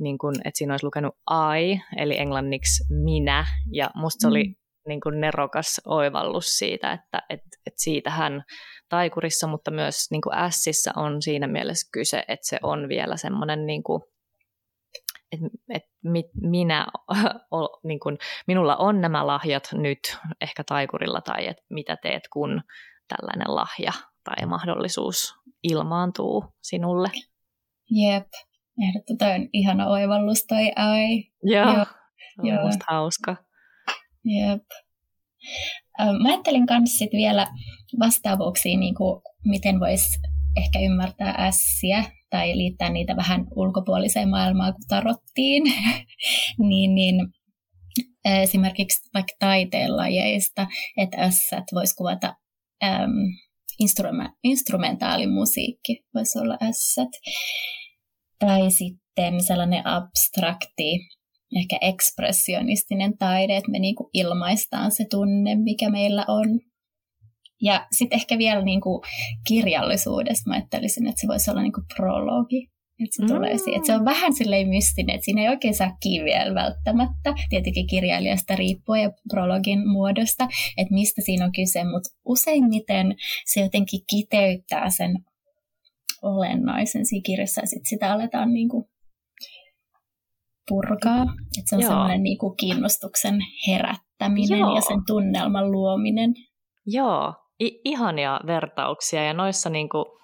[0.00, 1.14] niin kun, että siinä olisi lukenut
[1.58, 4.54] I, eli englanniksi minä, ja musta se oli mm.
[4.88, 8.42] niin kuin nerokas oivallus siitä, että et, et siitä hän
[8.88, 13.66] taikurissa, mutta myös niin kuin Sissä on siinä mielessä kyse, että se on vielä semmoinen
[13.66, 14.02] niin kuin
[15.32, 16.86] että et mit, minä,
[17.88, 22.62] niin kun, minulla on nämä lahjat nyt ehkä taikurilla tai että mitä teet, kun
[23.08, 23.92] tällainen lahja
[24.24, 27.10] tai mahdollisuus ilmaantuu sinulle.
[27.90, 28.26] Jep,
[28.88, 31.24] ehdottoman ihana oivallus toi ai.
[31.42, 31.86] Joo, Joo.
[32.42, 32.66] Joo.
[32.66, 33.36] musta hauska.
[34.24, 34.62] Jep.
[36.22, 37.46] Mä ajattelin myös vielä
[37.98, 40.20] vastaavuuksia, niin kuin miten voisi
[40.56, 45.62] ehkä ymmärtää ässiä tai liittää niitä vähän ulkopuoliseen maailmaan, kun tarottiin,
[46.68, 47.16] niin, niin
[48.24, 50.66] esimerkiksi vaikka taiteenlajeista,
[50.96, 52.34] että ässät voisi kuvata
[52.84, 53.10] äm,
[54.44, 56.96] instrumentaalimusiikki voisi olla S.
[58.40, 61.00] Tai sitten sellainen abstrakti,
[61.56, 66.60] ehkä ekspressionistinen taide, että me niinku ilmaistaan se tunne, mikä meillä on.
[67.62, 69.02] Ja sitten ehkä vielä niinku
[69.48, 72.70] kirjallisuudesta mä ajattelisin, että se voisi olla niinku prologi.
[73.04, 73.28] Että se, mm.
[73.28, 77.86] tulee että se on vähän silleen mystinen, että siinä ei oikein saa vielä välttämättä, tietenkin
[77.86, 83.14] kirjailijasta riippuen ja prologin muodosta, että mistä siinä on kyse, mutta useimmiten
[83.46, 85.10] se jotenkin kiteyttää sen
[86.22, 88.90] olennaisen siinä kirjassa ja sitten sitä aletaan niinku
[90.68, 91.22] purkaa.
[91.58, 91.90] Että se on Joo.
[91.90, 94.74] semmoinen niinku kiinnostuksen herättäminen Joo.
[94.74, 96.34] ja sen tunnelman luominen.
[96.86, 100.18] Joo, I- ihania vertauksia ja noissa niinku,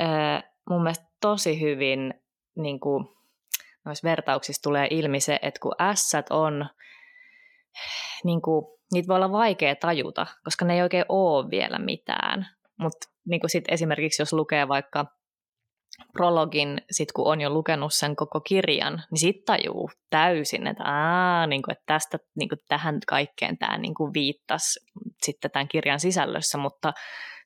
[0.00, 2.14] äh, mun mielestä tosi hyvin
[2.56, 3.04] niin kuin,
[3.84, 6.66] noissa vertauksissa tulee ilmi se, että kun S on,
[8.24, 12.46] niin kuin, niitä voi olla vaikea tajuta, koska ne ei oikein ole vielä mitään.
[12.78, 15.04] Mutta niin esimerkiksi jos lukee vaikka
[16.12, 21.46] prologin, sit kun on jo lukenut sen koko kirjan, niin sitten tajuu täysin, että, aa,
[21.46, 24.80] niin kuin, että tästä niin kuin, tähän kaikkeen tämä niin kuin viittasi
[25.22, 26.92] sitten tämän kirjan sisällössä, mutta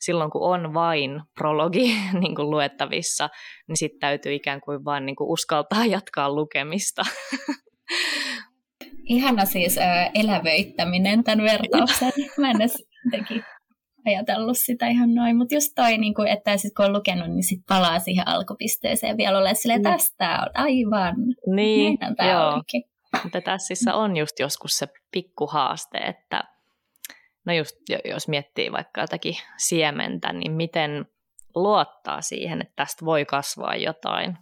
[0.00, 3.28] silloin kun on vain prologi niin kuin luettavissa,
[3.68, 7.02] niin sitten täytyy ikään kuin vain niin kuin uskaltaa jatkaa lukemista.
[9.04, 12.12] Ihana siis äh, elävöittäminen tämän vertauksen.
[12.38, 12.86] Mä en edes
[14.06, 17.44] ajatellut sitä ihan noin, mutta just toi, niin kuin, että sit kun on lukenut, niin
[17.44, 19.82] sit palaa siihen alkupisteeseen vielä ole silleen, mm.
[19.82, 21.14] tästä on aivan,
[21.54, 21.98] niin,
[22.32, 22.54] joo.
[22.54, 22.82] Olikin.
[23.22, 26.44] Mutta tässä on just joskus se pikkuhaaste, että
[27.46, 31.06] no just jos miettii vaikka jotakin siementä, niin miten
[31.54, 34.38] luottaa siihen, että tästä voi kasvaa jotain,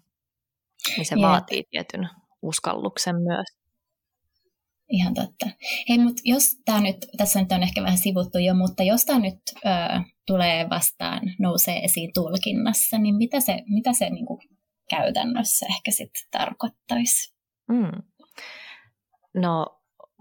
[0.96, 1.22] niin se Jep.
[1.22, 2.08] vaatii tietyn
[2.42, 3.59] uskalluksen myös.
[4.90, 5.46] Ihan totta.
[5.88, 9.18] Hei, mutta jos tämä nyt, tässä nyt on ehkä vähän sivuttu jo, mutta jos tämä
[9.18, 9.70] nyt ö,
[10.26, 14.40] tulee vastaan, nousee esiin tulkinnassa, niin mitä se, mitä se niin kuin
[14.90, 17.34] käytännössä ehkä sitten tarkoittaisi?
[17.68, 18.02] Mm.
[19.34, 19.66] No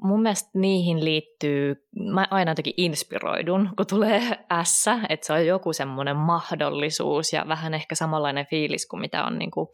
[0.02, 1.76] mun mielestä niihin liittyy,
[2.14, 4.22] mä aina jotenkin inspiroidun, kun tulee
[4.64, 9.40] S, että se on joku semmoinen mahdollisuus ja vähän ehkä samanlainen fiilis kuin mitä on
[9.40, 9.68] niin kuin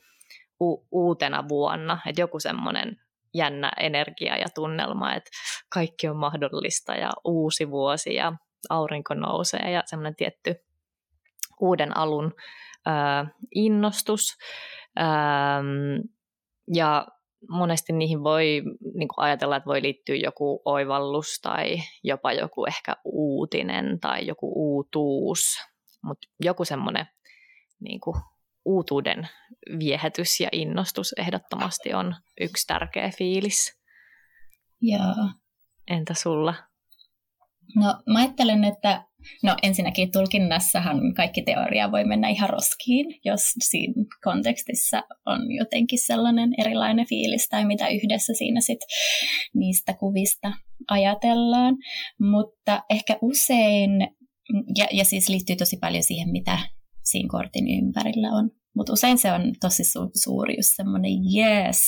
[0.62, 2.97] u- uutena vuonna, että joku semmoinen
[3.35, 5.29] jännä energia ja tunnelma, että
[5.73, 8.33] kaikki on mahdollista ja uusi vuosi ja
[8.69, 10.55] aurinko nousee ja semmoinen tietty
[11.61, 12.33] uuden alun
[12.85, 14.37] ää, innostus.
[14.95, 15.63] Ää,
[16.75, 17.07] ja
[17.49, 18.61] monesti niihin voi
[18.93, 24.51] niin kuin ajatella, että voi liittyä joku oivallus tai jopa joku ehkä uutinen tai joku
[24.55, 25.39] uutuus,
[26.03, 27.05] mutta joku semmoinen
[27.79, 28.15] niin kuin
[28.65, 29.28] uutuuden
[29.80, 33.80] viehätys ja innostus ehdottomasti on yksi tärkeä fiilis.
[34.82, 35.30] Joo.
[35.88, 36.54] Entä sulla?
[37.75, 39.04] No mä ajattelen, että
[39.43, 46.49] no ensinnäkin tulkinnassahan kaikki teoria voi mennä ihan roskiin, jos siinä kontekstissa on jotenkin sellainen
[46.58, 48.80] erilainen fiilis tai mitä yhdessä siinä sit
[49.54, 50.51] niistä kuvista
[50.88, 51.75] ajatellaan.
[52.19, 53.91] Mutta ehkä usein,
[54.78, 56.60] ja, ja siis liittyy tosi paljon siihen, mitä
[57.05, 58.51] siinä kortin ympärillä on.
[58.75, 61.79] Mutta usein se on tosi su- suuri just semmoinen yes,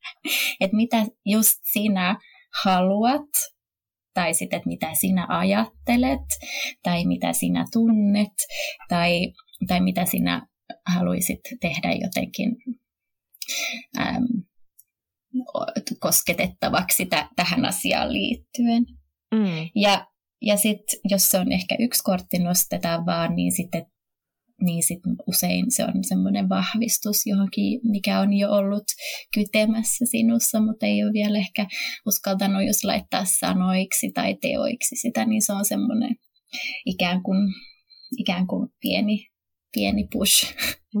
[0.60, 2.16] että mitä just sinä
[2.64, 3.30] haluat,
[4.14, 6.26] tai sitten, että mitä sinä ajattelet,
[6.82, 8.32] tai mitä sinä tunnet,
[8.88, 9.32] tai,
[9.66, 10.46] tai mitä sinä
[10.94, 12.56] haluaisit tehdä jotenkin
[13.98, 14.26] äm,
[16.00, 18.86] kosketettavaksi t- tähän asiaan liittyen.
[19.34, 19.68] Mm.
[19.74, 20.06] Ja,
[20.42, 23.86] ja sitten, jos se on ehkä yksi kortti nostetaan vaan, niin sitten
[24.60, 28.84] niin sit usein se on semmoinen vahvistus johonkin, mikä on jo ollut
[29.34, 31.66] kytemässä sinussa, mutta ei ole vielä ehkä
[32.06, 36.16] uskaltanut jos laittaa sanoiksi tai teoiksi sitä, niin se on semmoinen
[36.86, 37.38] ikään kuin,
[38.18, 39.26] ikään kuin pieni,
[39.72, 40.54] pieni push.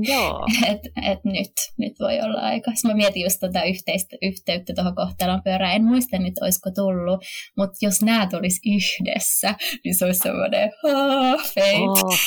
[0.08, 0.46] Joo.
[0.70, 0.80] et,
[1.12, 2.72] et nyt, nyt voi olla aika.
[2.86, 5.76] Mä mietin just tätä tota yhteistä, yhteyttä tuohon kohtalon pyörään.
[5.76, 7.24] En muista nyt, olisiko tullut,
[7.56, 11.72] mutta jos nämä tulisi yhdessä, niin se olisi semmoinen oh, fate.
[11.78, 12.18] Oh,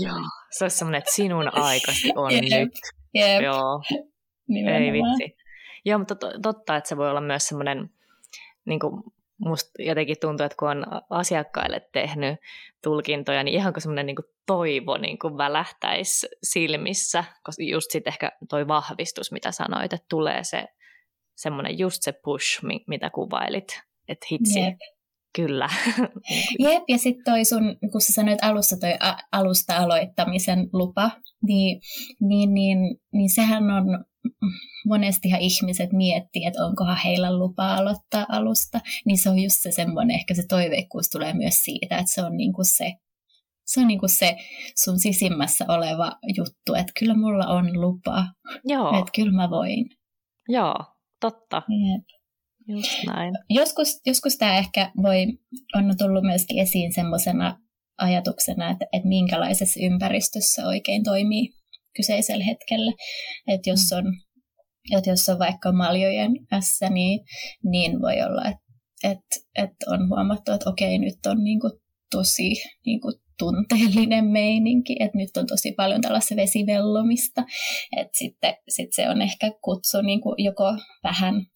[0.00, 2.42] joo se olisi semmoinen, että sinun aikasi on yep.
[2.42, 2.72] nyt.
[3.16, 3.42] Yep.
[3.42, 3.82] Joo,
[4.48, 4.82] Nimenomaan.
[4.82, 5.36] ei vitsi.
[5.84, 7.90] Joo, mutta totta, että se voi olla myös semmoinen,
[8.64, 9.02] niin kuin
[9.38, 12.40] musta jotenkin tuntuu, että kun on asiakkaille tehnyt
[12.82, 18.10] tulkintoja, niin ihan kuin semmoinen niin kuin toivo niin kuin välähtäisi silmissä, koska just sitten
[18.10, 20.68] ehkä toi vahvistus, mitä sanoit, että tulee se
[21.36, 24.74] semmoinen just se push, mitä kuvailit, että hitsi, yep.
[25.34, 25.68] Kyllä.
[26.64, 31.10] Jep, ja sitten toi sun, kun sä sanoit alussa toi a- alusta aloittamisen lupa,
[31.42, 31.80] niin,
[32.20, 32.78] niin, niin,
[33.12, 34.04] niin sehän on,
[34.86, 40.16] monestihan ihmiset miettii, että onkohan heillä lupa aloittaa alusta, niin se on just se semmoinen,
[40.16, 42.92] ehkä se toiveikkuus tulee myös siitä, että se on niinku se
[43.66, 44.36] Se on niinku se
[44.84, 48.26] sun sisimmässä oleva juttu, että kyllä mulla on lupa.
[48.64, 48.98] Joo.
[48.98, 49.84] Että kyllä mä voin.
[50.48, 50.74] Joo,
[51.20, 51.62] totta.
[51.68, 52.15] Jep.
[52.68, 53.34] Just näin.
[53.50, 55.26] Joskus, joskus tämä ehkä voi,
[55.74, 57.58] on tullut myöskin esiin semmoisena
[57.98, 61.48] ajatuksena, että, että minkälaisessa ympäristössä oikein toimii
[61.96, 62.92] kyseisellä hetkellä.
[63.46, 63.98] Että jos mm.
[63.98, 64.04] on,
[64.98, 67.20] että jos on vaikka maljojen ässä, niin,
[67.64, 68.66] niin voi olla, että,
[69.04, 71.72] että, että on huomattu, että okei, nyt on niin kuin
[72.10, 72.54] tosi
[72.86, 77.44] niin kuin tunteellinen meininki, että nyt on tosi paljon tällaista vesivellomista,
[77.96, 80.64] että sitten sit se on ehkä kutsu niin kuin joko
[81.02, 81.46] vähän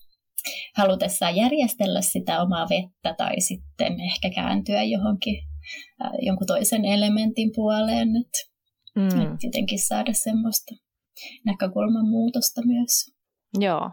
[0.77, 5.37] halutessaan järjestellä sitä omaa vettä tai sitten ehkä kääntyä johonkin
[6.05, 8.51] äh, jonkun toisen elementin puoleen, että
[8.97, 9.23] mm.
[9.23, 10.75] et jotenkin saada semmoista
[11.45, 13.11] näkökulman muutosta myös.
[13.59, 13.91] Joo.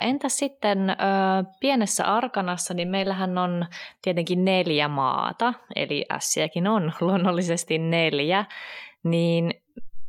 [0.00, 0.94] Entä sitten ö,
[1.60, 3.66] pienessä arkanassa, niin meillähän on
[4.02, 8.44] tietenkin neljä maata, eli ässiäkin on luonnollisesti neljä,
[9.04, 9.54] niin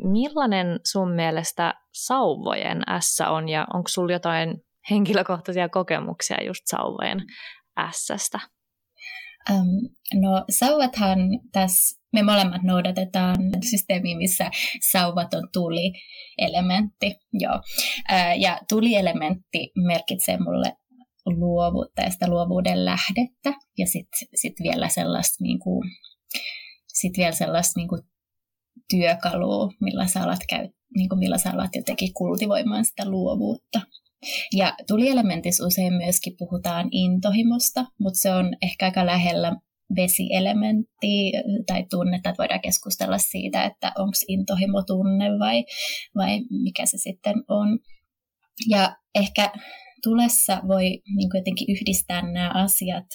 [0.04, 7.20] millainen sun mielestä sauvojen ässä on ja onko sulla jotain henkilökohtaisia kokemuksia just sauvojen
[7.78, 8.40] ässästä?
[9.52, 9.68] Um,
[10.22, 11.20] no sauvathan
[11.52, 13.38] tässä, me molemmat noudatetaan
[13.70, 14.52] systeemiä, missä
[14.92, 17.16] sauvat on tuli-elementti.
[17.34, 17.62] Joo.
[18.38, 20.76] Ja tuli-elementti merkitsee mulle
[21.26, 25.84] luovuutta ja sitä luovuuden lähdettä ja sitten sit vielä sellaista, niinku,
[26.88, 28.00] sit vielä sellaista niinku,
[28.90, 33.82] työkalua, millä sä alat, käy, niinku, millä sä alat jotenkin kultivoimaan sitä luovuutta.
[34.56, 39.56] Ja tulielementissä usein myöskin puhutaan intohimosta, mutta se on ehkä aika lähellä
[39.96, 41.32] vesielementti
[41.68, 45.66] tai tunnetta, että voidaan keskustella siitä, että onko intohimo tunne vai,
[46.16, 47.80] vai mikä se sitten on.
[48.70, 49.52] Ja ehkä
[50.04, 50.84] tulessa voi
[51.16, 53.06] niin jotenkin yhdistää nämä asiat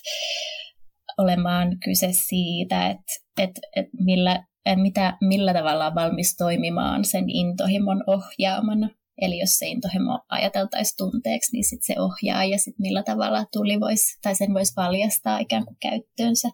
[1.19, 4.45] olemaan kyse siitä, että, että, että millä,
[4.77, 8.91] mitä, millä tavalla on valmis toimimaan sen intohimon ohjaamana.
[9.21, 13.81] Eli jos se intohimo ajateltaisiin tunteeksi, niin sit se ohjaa ja sitten millä tavalla tuli
[13.81, 16.49] vois, tai sen voisi valjastaa ikään kuin käyttöönsä.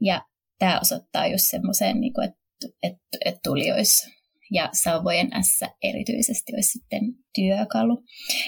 [0.00, 0.22] Ja
[0.58, 2.38] tämä osoittaa just semmoiseen, niin että
[2.82, 4.10] et, et tuli olisi
[4.52, 7.00] ja sauvojen S erityisesti olisi sitten
[7.34, 8.04] työkalu.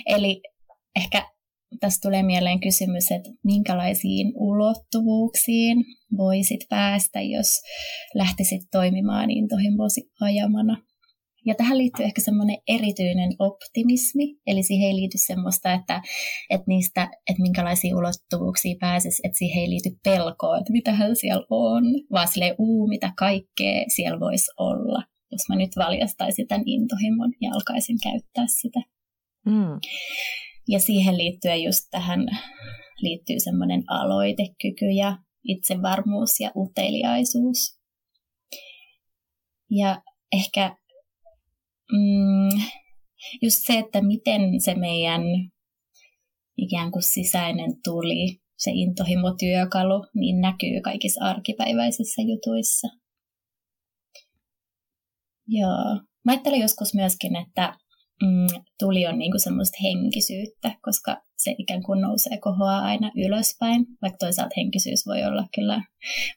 [0.06, 0.42] Eli
[0.96, 1.28] ehkä
[1.80, 5.84] tästä tulee mieleen kysymys, että minkälaisiin ulottuvuuksiin
[6.16, 7.46] voisit päästä, jos
[8.14, 10.82] lähtisit toimimaan intohimosi ajamana.
[11.46, 16.02] Ja tähän liittyy ehkä semmoinen erityinen optimismi, eli siihen ei liity semmoista, että,
[16.50, 21.84] että niistä, että minkälaisia ulottuvuuksia pääsisi, että siihen ei liity pelkoa, että mitähän siellä on,
[22.12, 27.50] vaan sille uu, mitä kaikkea siellä voisi olla, jos mä nyt valjastaisin tämän intohimon ja
[27.54, 28.80] alkaisin käyttää sitä.
[29.46, 29.80] Mm.
[30.68, 32.20] Ja siihen liittyen just tähän
[33.00, 37.80] liittyy semmoinen aloitekyky ja itsevarmuus ja uteliaisuus.
[39.70, 40.76] Ja ehkä
[41.92, 42.60] mm,
[43.42, 45.22] just se, että miten se meidän
[46.56, 52.88] ikään kuin sisäinen tuli, se intohimotyökalu, niin näkyy kaikissa arkipäiväisissä jutuissa.
[55.48, 56.00] Joo.
[56.24, 57.74] Mä ajattelen joskus myöskin, että
[58.22, 64.16] mm, tuli on niinku semmoista henkisyyttä, koska se ikään kuin nousee kohoaa aina ylöspäin, vaikka
[64.18, 65.82] toisaalta henkisyys voi olla kyllä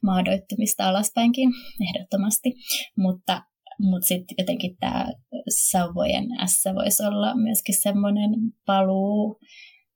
[0.04, 1.50] maadoittumista alaspäinkin
[1.82, 2.54] ehdottomasti,
[2.98, 3.42] mutta
[3.80, 5.06] mutta sitten jotenkin tämä
[5.50, 8.30] sauvojen S voisi olla myöskin semmoinen
[8.65, 9.39] paluu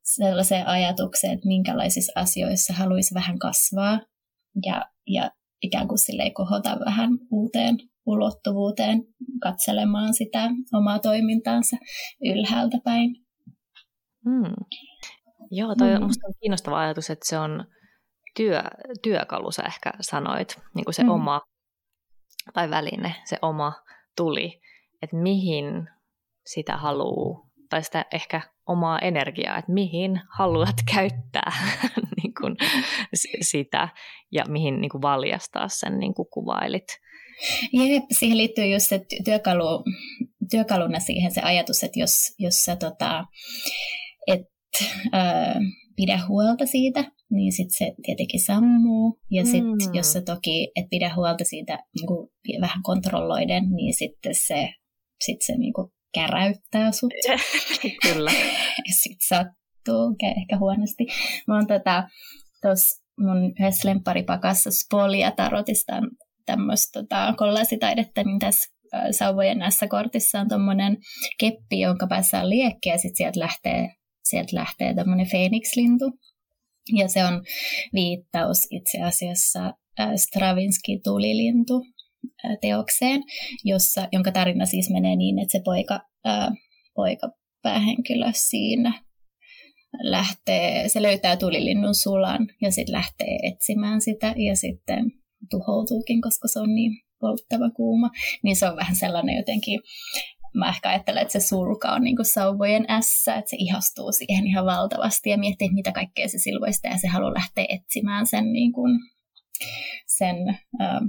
[0.04, 4.00] sellaiseen ajatukseen, että minkälaisissa asioissa haluaisi vähän kasvaa
[4.66, 9.04] ja, ja ikään kuin sille kohota vähän uuteen ulottuvuuteen
[9.42, 11.78] katselemaan sitä omaa toimintaansa
[12.22, 13.16] ylhäältä päin.
[14.26, 14.54] Hmm.
[15.52, 16.04] Joo, toi hmm.
[16.04, 17.66] on kiinnostava ajatus, että se on
[18.38, 18.62] työ,
[19.04, 21.12] työkalu, sä ehkä sanoit, niin kuin se hmm.
[21.12, 21.42] oma
[22.54, 23.74] tai väline, se oma
[24.18, 24.62] tuli,
[25.02, 25.66] että mihin
[26.46, 31.52] sitä haluaa, tai sitä ehkä omaa energiaa, että mihin haluat käyttää
[32.24, 32.56] niin kuin
[33.42, 33.90] sitä
[34.32, 36.88] ja mihin niin kuin valjastaa sen, niin kuin kuvailit.
[37.74, 39.84] Jep, siihen liittyy just se työkalu,
[40.52, 43.26] työkaluna siihen se ajatus, että jos, jos sä tota,
[44.28, 44.42] et,
[45.14, 45.56] äh,
[45.96, 47.04] pidä huolta siitä,
[47.36, 49.20] niin sitten se tietenkin sammuu.
[49.32, 49.94] Ja sitten mm.
[49.94, 52.30] jos sä toki et pidä huolta siitä niin kuin
[52.62, 54.70] vähän kontrolloiden, niin sitten se,
[55.26, 57.12] sit se niin kuin käräyttää sut.
[58.14, 58.32] Kyllä.
[59.02, 61.06] sitten sattuu ehkä huonosti.
[61.48, 62.04] Mä oon tota,
[62.62, 65.94] tuossa mun yhdessä lempparipakassa Spolia Tarotista
[66.46, 68.74] tämmöistä tota, kollasitaidetta, niin tässä
[69.12, 70.98] sauvojen näissä kortissa on tuommoinen
[71.40, 76.12] keppi, jonka päässä on liekki ja sitten sieltä lähtee, sieltä lähtee tämmöinen Phoenix-lintu.
[76.98, 77.44] Ja se on
[77.94, 79.74] viittaus itse asiassa
[80.16, 81.86] Stravinsky tulilintu
[82.62, 83.24] teokseen,
[83.64, 86.52] jossa, jonka tarina siis menee niin, että se poika, ää,
[86.96, 87.30] poika
[87.62, 89.04] päähenkilö siinä
[90.02, 95.12] lähtee, se löytää tulilinnun sulan ja sitten lähtee etsimään sitä ja sitten
[95.50, 98.10] tuhoutuukin, koska se on niin polttava kuuma.
[98.44, 99.80] Niin se on vähän sellainen jotenkin,
[100.54, 104.66] mä ehkä ajattelen, että se sulka on niin sauvojen ässä, että se ihastuu siihen ihan
[104.66, 109.00] valtavasti ja miettii, mitä kaikkea se silvoista ja se haluaa lähteä etsimään sen, niin kuin,
[110.08, 110.36] sen
[110.82, 111.06] ähm,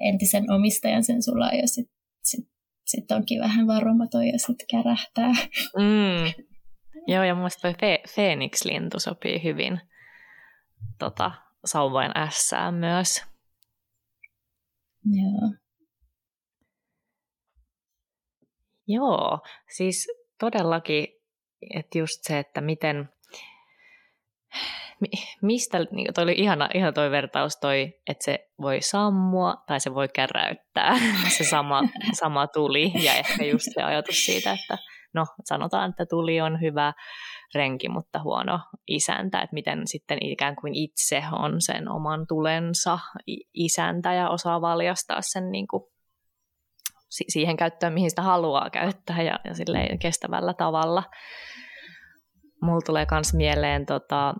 [0.00, 2.48] entisen omistajan sen sulaa ja sitten sit,
[2.84, 5.32] sit onkin vähän varomaton ja sitten kärähtää.
[5.76, 6.44] Mm.
[7.06, 9.80] Joo, ja mielestäni toi fe- Phoenix-lintu sopii hyvin
[10.98, 11.32] tota,
[11.64, 13.22] sauvojen ässään myös.
[15.04, 15.61] Joo.
[18.86, 19.38] Joo,
[19.76, 20.06] siis
[20.40, 21.06] todellakin,
[21.74, 23.08] että just se, että miten,
[25.42, 29.94] mistä, niin toi oli ihana, ihana toi vertaus toi, että se voi sammua tai se
[29.94, 30.94] voi käräyttää,
[31.38, 34.78] se sama, sama tuli ja ehkä just se ajatus siitä, että
[35.14, 36.92] no sanotaan, että tuli on hyvä
[37.54, 42.98] renki, mutta huono isäntä, että miten sitten ikään kuin itse on sen oman tulensa
[43.54, 45.91] isäntä ja osaa valjastaa sen niin kuin
[47.28, 51.02] siihen käyttöön, mihin sitä haluaa käyttää ja, ja kestävällä tavalla.
[52.62, 54.34] Mulla tulee myös mieleen tota,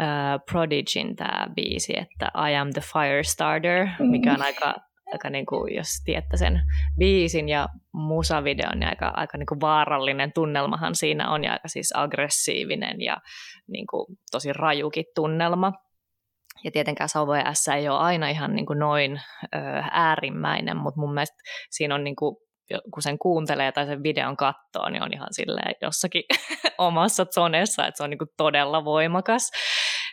[0.00, 4.44] uh, Prodigin tämä biisi, että I am the fire starter, mikä on mm.
[4.44, 4.74] aika,
[5.12, 6.60] aika niin kuin, jos tiedätte sen
[6.98, 11.92] biisin ja musavideon, niin aika, aika niin kuin vaarallinen tunnelmahan siinä on ja aika siis
[11.96, 13.16] aggressiivinen ja
[13.68, 15.72] niin kuin, tosi rajukin tunnelma.
[16.64, 19.58] Ja tietenkään Sauvoja S ei ole aina ihan niin kuin noin ö,
[19.90, 21.36] äärimmäinen, mutta mun mielestä
[21.70, 22.36] siinä on niin kuin,
[22.94, 26.22] kun sen kuuntelee tai sen videon katsoo, niin on ihan silleen jossakin
[26.78, 29.50] omassa zonessa, että se on niin kuin todella voimakas.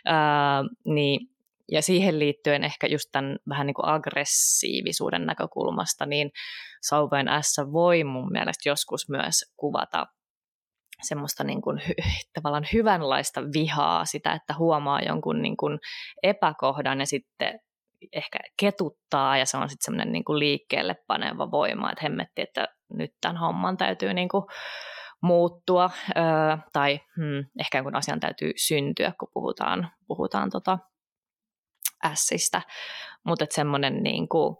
[0.08, 0.12] Ö,
[0.84, 1.20] niin,
[1.72, 6.30] ja siihen liittyen ehkä just tämän vähän niin kuin aggressiivisuuden näkökulmasta, niin
[6.82, 10.06] Sauvojen S voi mun mielestä joskus myös kuvata
[11.02, 11.82] semmoista niin kuin,
[12.34, 15.78] tavallaan hyvänlaista vihaa, sitä, että huomaa jonkun niin kuin
[16.22, 17.60] epäkohdan ja sitten
[18.12, 22.68] ehkä ketuttaa ja se on sitten semmoinen niin kuin liikkeelle paneva voima, että hemmetti, että
[22.94, 24.44] nyt tämän homman täytyy niin kuin
[25.22, 30.78] muuttua öö, tai hmm, ehkä kun asian täytyy syntyä, kun puhutaan, puhutaan tota
[32.04, 32.62] ässistä,
[33.24, 34.56] mutta semmoinen niin kuin,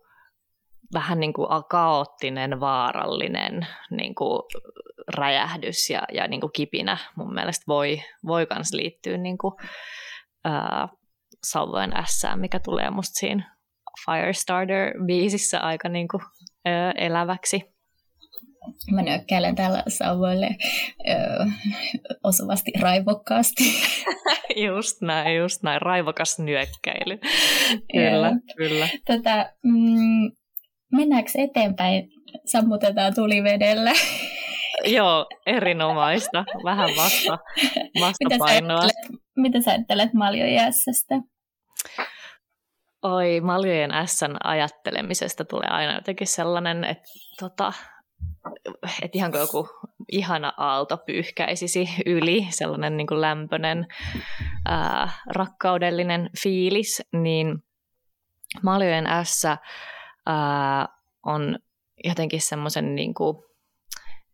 [0.95, 4.43] vähän niin kuin kaoottinen, vaarallinen niin kuin
[5.09, 9.55] räjähdys ja, ja niin kuin kipinä mun mielestä voi, voi kans liittyä niin kuin,
[10.45, 10.89] ää,
[11.45, 13.57] sauvojen ässään, mikä tulee musta siinä
[14.07, 16.23] Firestarter-biisissä aika niin kuin,
[16.65, 17.73] ää, eläväksi.
[18.91, 20.49] Mä nyökkäilen täällä sauvoille
[21.09, 21.47] ö,
[22.25, 23.65] osuvasti raivokkaasti.
[24.67, 25.83] just näin, just näin.
[25.83, 27.19] Raivokas nyökkäily.
[27.93, 28.89] kyllä, kyllä.
[29.05, 30.33] Tätä, mm,
[30.93, 32.09] mennäänkö eteenpäin?
[32.45, 33.93] Sammutetaan tulivedellä.
[34.85, 36.45] Joo, erinomaista.
[36.65, 37.39] Vähän vasta,
[38.01, 38.89] vastapainoa.
[39.37, 41.15] Mitä sä ajattelet Maljojen Sstä?
[43.03, 47.09] Oi, Maljojen Sn ajattelemisesta tulee aina jotenkin sellainen, että
[47.41, 47.73] tota,
[49.03, 49.69] et ihan kuin joku
[50.13, 53.87] ihana aalto pyyhkäisisi yli, sellainen niin kuin lämpöinen,
[54.69, 57.59] ää, rakkaudellinen fiilis, niin
[58.63, 59.45] Maljojen S
[60.27, 60.89] ää,
[61.27, 61.59] on
[62.05, 63.37] jotenkin semmoisen niin kuin,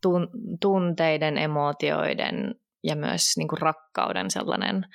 [0.02, 0.28] tun,
[0.60, 4.86] tunteiden, emootioiden ja myös niin kuin rakkauden sellainen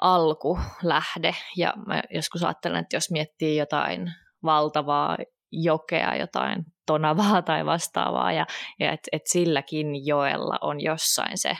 [0.00, 1.34] alkulähde.
[1.56, 4.12] Ja mä joskus ajattelen, että jos miettii jotain
[4.42, 5.16] valtavaa
[5.52, 8.46] jokea, jotain tonavaa tai vastaavaa, ja,
[8.80, 11.56] ja että et silläkin joella on jossain se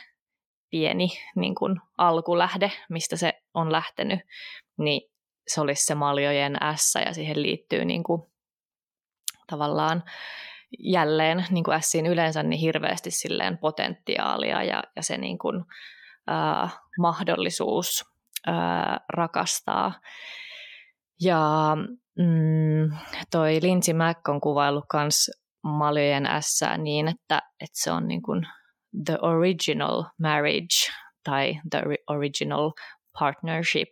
[0.71, 4.21] pieni niin kuin alkulähde, mistä se on lähtenyt,
[4.79, 5.11] niin
[5.49, 8.23] se olisi se maljojen S, ja siihen liittyy niin kuin,
[9.47, 10.03] tavallaan
[10.79, 15.65] jälleen niin kuin Siin yleensä niin hirveästi silleen potentiaalia ja, ja se niin kuin,
[16.31, 18.05] äh, mahdollisuus
[18.49, 18.55] äh,
[19.09, 20.01] rakastaa.
[21.21, 21.77] Ja
[22.19, 22.99] mm,
[23.31, 25.31] toi Lindsay Mack on kuvaillut myös
[25.63, 28.47] Maljojen S niin, että, että se on niin kuin
[29.05, 30.93] the original marriage
[31.25, 32.73] tai the original
[33.19, 33.89] partnership,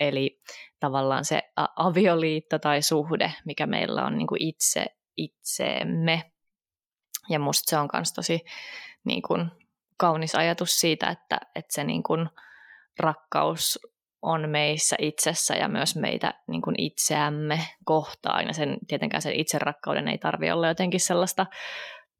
[0.00, 0.40] eli
[0.80, 1.42] tavallaan se
[1.76, 4.86] avioliitto tai suhde, mikä meillä on niin kuin itse
[5.18, 6.30] itseemme.
[7.28, 8.40] Ja musta se on myös tosi
[9.04, 9.50] niin kun,
[9.96, 12.30] kaunis ajatus siitä, että, että se niin kun,
[12.98, 13.78] rakkaus
[14.22, 18.46] on meissä itsessä ja myös meitä niin kuin itseämme kohtaan.
[18.46, 21.46] Ja sen, tietenkään sen itserakkauden ei tarvitse olla jotenkin sellaista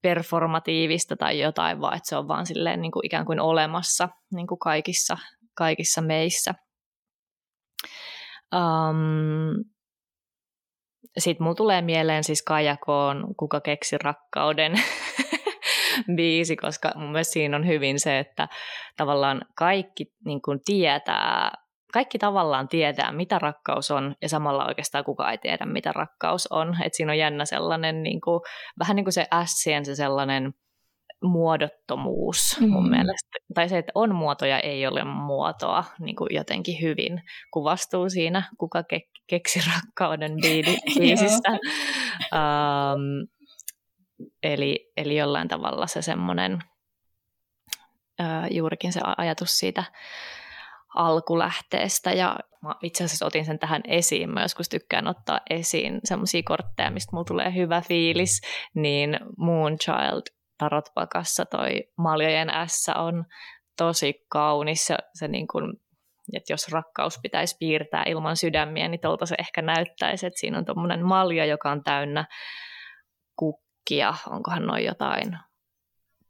[0.02, 4.46] performatiivista tai jotain, vaan että se on vaan silleen niin kuin ikään kuin olemassa niin
[4.46, 5.16] kuin kaikissa,
[5.54, 6.54] kaikissa meissä.
[8.54, 9.64] Um,
[11.18, 14.72] Sitten mulla tulee mieleen siis Kajakoon Kuka keksi rakkauden
[16.16, 18.48] biisi, koska mun mielestä siinä on hyvin se, että
[18.96, 21.52] tavallaan kaikki niin kuin tietää,
[21.92, 26.76] kaikki tavallaan tietää, mitä rakkaus on, ja samalla oikeastaan kukaan ei tiedä, mitä rakkaus on.
[26.84, 28.40] Et siinä on jännä sellainen, niin kuin,
[28.78, 30.54] vähän niin kuin se ässien se sellainen
[31.22, 32.68] muodottomuus mm.
[32.68, 33.28] mun mielestä.
[33.54, 38.80] Tai se, että on muotoja, ei ole muotoa, niin kuin jotenkin hyvin kuvastuu siinä Kuka
[38.80, 41.50] ke- keksi rakkauden biisissä.
[42.32, 43.28] um,
[44.42, 46.58] eli, eli jollain tavalla se semmoinen,
[48.20, 49.84] uh, juurikin se ajatus siitä
[50.94, 54.30] alkulähteestä ja mä itse asiassa otin sen tähän esiin.
[54.30, 58.40] Mä joskus tykkään ottaa esiin semmoisia kortteja, mistä mulla tulee hyvä fiilis,
[58.74, 63.24] niin Moonchild tarotpakassa toi Maljojen S on
[63.76, 64.86] tosi kaunis.
[64.86, 65.72] Se, se niin kuin,
[66.36, 70.64] että jos rakkaus pitäisi piirtää ilman sydämiä, niin tuolta se ehkä näyttäisi, että siinä on
[70.64, 72.24] tuommoinen malja, joka on täynnä
[73.36, 74.14] kukkia.
[74.30, 75.38] Onkohan noin jotain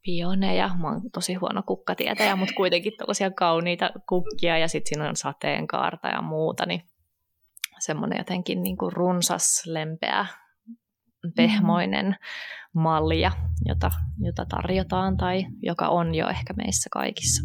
[0.02, 0.70] pioneja.
[0.80, 6.08] Mä oon tosi huono kukkatietäjä, mutta kuitenkin tällaisia kauniita kukkia ja sitten siinä on sateenkaarta
[6.08, 6.82] ja muuta, niin
[7.78, 10.26] semmoinen jotenkin niin kuin runsas, lempeä,
[11.36, 12.80] pehmoinen mm.
[12.80, 13.30] malja,
[13.66, 13.90] jota,
[14.20, 17.42] jota tarjotaan tai joka on jo ehkä meissä kaikissa.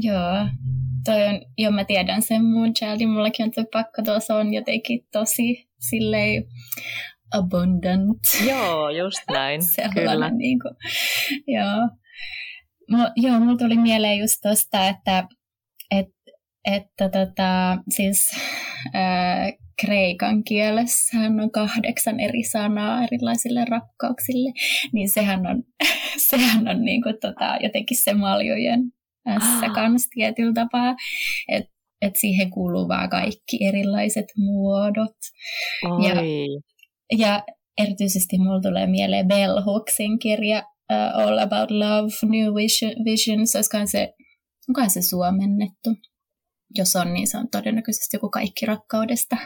[0.00, 0.46] Joo,
[1.04, 5.00] toi on, joo mä tiedän sen mun childin, mullakin on se pakko tuossa on jotenkin
[5.12, 6.44] tosi silleen
[7.32, 8.18] abundant.
[8.48, 9.60] Joo, just näin.
[9.94, 10.30] Kyllä.
[10.30, 10.74] Niin kuin,
[11.46, 11.88] joo.
[12.90, 15.28] Mo, joo, mulla tuli mieleen just tosta, että
[15.90, 16.08] et,
[16.64, 18.30] että tota, siis
[18.94, 24.52] ää, kreikan kielessähän on kahdeksan eri sanaa erilaisille rakkauksille,
[24.92, 25.62] niin sehän on,
[26.30, 28.80] sehän on niin kuin, tota, jotenkin se maljojen
[29.28, 29.74] ässä ah.
[29.74, 30.96] kans tietyllä tapaa,
[31.48, 31.70] että
[32.02, 35.16] et siihen kuuluu vaan kaikki erilaiset muodot.
[35.90, 36.08] Oi.
[36.08, 36.14] Ja
[37.18, 37.42] ja
[37.78, 40.62] erityisesti mulla tulee mieleen Bell Hooksin kirja
[40.92, 44.14] uh, All About Love, New Vision, Visions, olisikohan se,
[44.68, 45.90] onkohan se suomennettu?
[46.74, 49.36] Jos on, niin se on todennäköisesti joku kaikki rakkaudesta.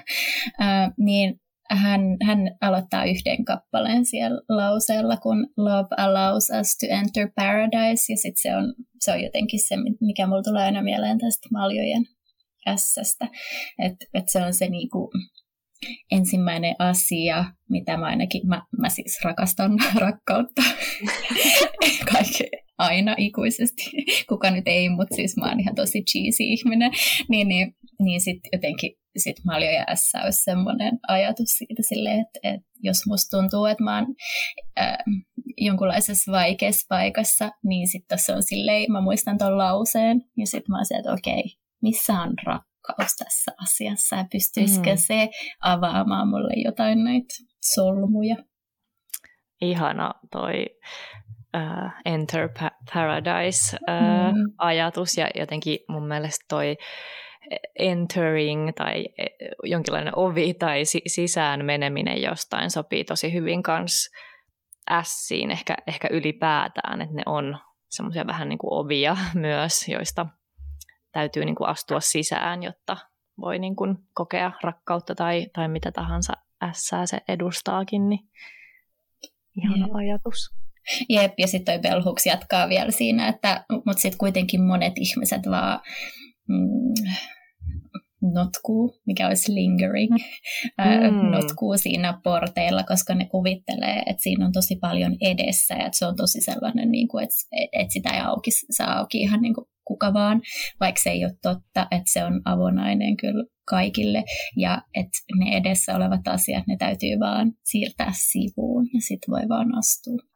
[0.61, 7.31] Uh, niin hän, hän aloittaa yhden kappaleen siellä lauseella, kun Love allows us to enter
[7.37, 11.49] paradise, ja sitten se on, se on jotenkin se, mikä mulla tulee aina mieleen tästä
[11.53, 12.05] maljojen
[12.67, 13.29] ässästä,
[13.79, 15.11] että et se on se niinku,
[16.11, 20.63] ensimmäinen asia, mitä mä ainakin, mä, mä siis rakastan rakkautta.
[22.13, 23.85] Kaikki aina ikuisesti,
[24.29, 26.91] kuka nyt ei, mutta siis mä oon ihan tosi cheesy ihminen,
[27.29, 32.39] niin, niin, niin sitten jotenkin sit Maljo ja S olisi semmoinen ajatus siitä silleen, että,
[32.43, 34.07] että jos musta tuntuu, että mä oon
[34.81, 34.97] äh,
[35.57, 40.77] jonkunlaisessa vaikeassa paikassa, niin sitten tässä on silleen, mä muistan ton lauseen, ja sitten mä
[40.79, 41.45] oon sieltä, että okei,
[41.83, 42.75] missä on rakkaus?
[42.89, 44.97] rakkaus tässä asiassa ja pystyisikö mm.
[44.97, 45.29] se
[45.61, 47.35] avaamaan mulle jotain näitä
[47.75, 48.37] solmuja.
[49.61, 50.67] Ihana toi
[51.55, 52.49] uh, Enter
[52.95, 55.21] Paradise-ajatus uh, mm.
[55.23, 56.77] ja jotenkin mun mielestä toi
[57.79, 59.27] entering tai e,
[59.65, 64.11] jonkinlainen ovi tai sisään meneminen jostain sopii tosi hyvin kans
[64.91, 67.59] ässiin ehkä, ehkä ylipäätään, että ne on
[67.91, 70.27] semmoisia vähän niin kuin ovia myös, joista
[71.13, 72.97] täytyy niin kuin astua sisään, jotta
[73.41, 76.33] voi niin kuin kokea rakkautta tai, tai mitä tahansa
[76.63, 78.29] ässää se edustaakin, niin
[79.57, 79.95] ihan Jep.
[79.95, 80.64] ajatus.
[81.09, 85.81] Jep, ja sitten toi Belhuks jatkaa vielä siinä, että mutta sitten kuitenkin monet ihmiset vaan
[86.49, 86.95] mm,
[88.33, 90.13] notkuu, mikä olisi lingering,
[91.11, 91.31] mm.
[91.31, 96.07] notkuu siinä porteilla, koska ne kuvittelee, että siinä on tosi paljon edessä ja että se
[96.07, 97.35] on tosi sellainen, niin kuin, että,
[97.73, 100.43] että sitä ei auki, saa auki ihan niin kuin kuka vaan,
[100.81, 104.25] vaikka se ei ole totta, että se on avonainen kyllä kaikille
[104.57, 109.79] ja että ne edessä olevat asiat, ne täytyy vaan siirtää sivuun ja sitten voi vaan
[109.79, 110.34] astua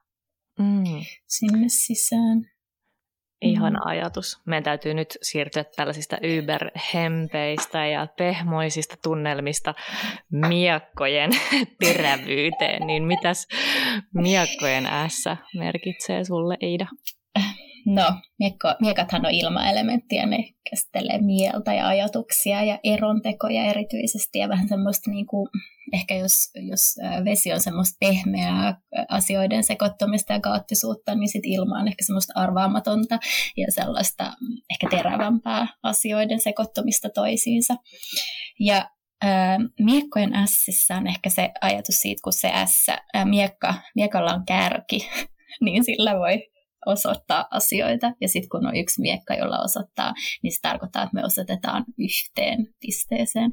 [0.59, 0.85] mm.
[1.27, 2.51] sinne sisään.
[3.43, 3.89] Ihana mm.
[3.89, 4.41] ajatus.
[4.47, 9.75] Meidän täytyy nyt siirtyä tällaisista yberhempeistä ja pehmoisista tunnelmista
[10.49, 11.31] miekkojen
[11.85, 12.87] terävyyteen.
[12.87, 13.47] Niin mitäs
[14.15, 16.87] miekkojen ässä merkitsee sulle, Ida?
[17.89, 18.05] No,
[18.81, 25.11] miekathan on ilmaelementti ja ne käsittelee mieltä ja ajatuksia ja erontekoja erityisesti ja vähän semmoista
[25.11, 25.49] niin kuin,
[25.93, 26.35] ehkä jos,
[26.69, 32.33] jos vesi on semmoista pehmeää asioiden sekoittumista ja kaoottisuutta, niin sitten ilma on ehkä semmoista
[32.37, 33.19] arvaamatonta
[33.57, 37.77] ja sellaista mm, ehkä terävämpää asioiden sekoittumista toisiinsa.
[38.61, 38.91] Ja
[39.81, 45.09] miekkojen ässissä on ehkä se ajatus siitä, kun se ässä, miekka, miekalla on kärki,
[45.65, 46.58] niin sillä voi
[46.89, 48.13] osoittaa asioita.
[48.21, 52.67] Ja sitten kun on yksi miekka, jolla osoittaa, niin se tarkoittaa, että me osoitetaan yhteen
[52.81, 53.53] pisteeseen.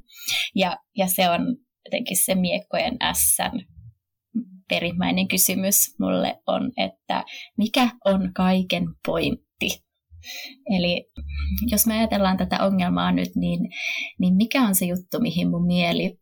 [0.55, 1.41] Ja, ja se on
[1.85, 3.37] jotenkin se miekkojen S
[4.69, 7.23] perimmäinen kysymys mulle on, että
[7.57, 9.85] mikä on kaiken pointti?
[10.69, 11.05] Eli
[11.71, 13.59] jos me ajatellaan tätä ongelmaa nyt, niin,
[14.19, 16.19] niin mikä on se juttu, mihin mun mieli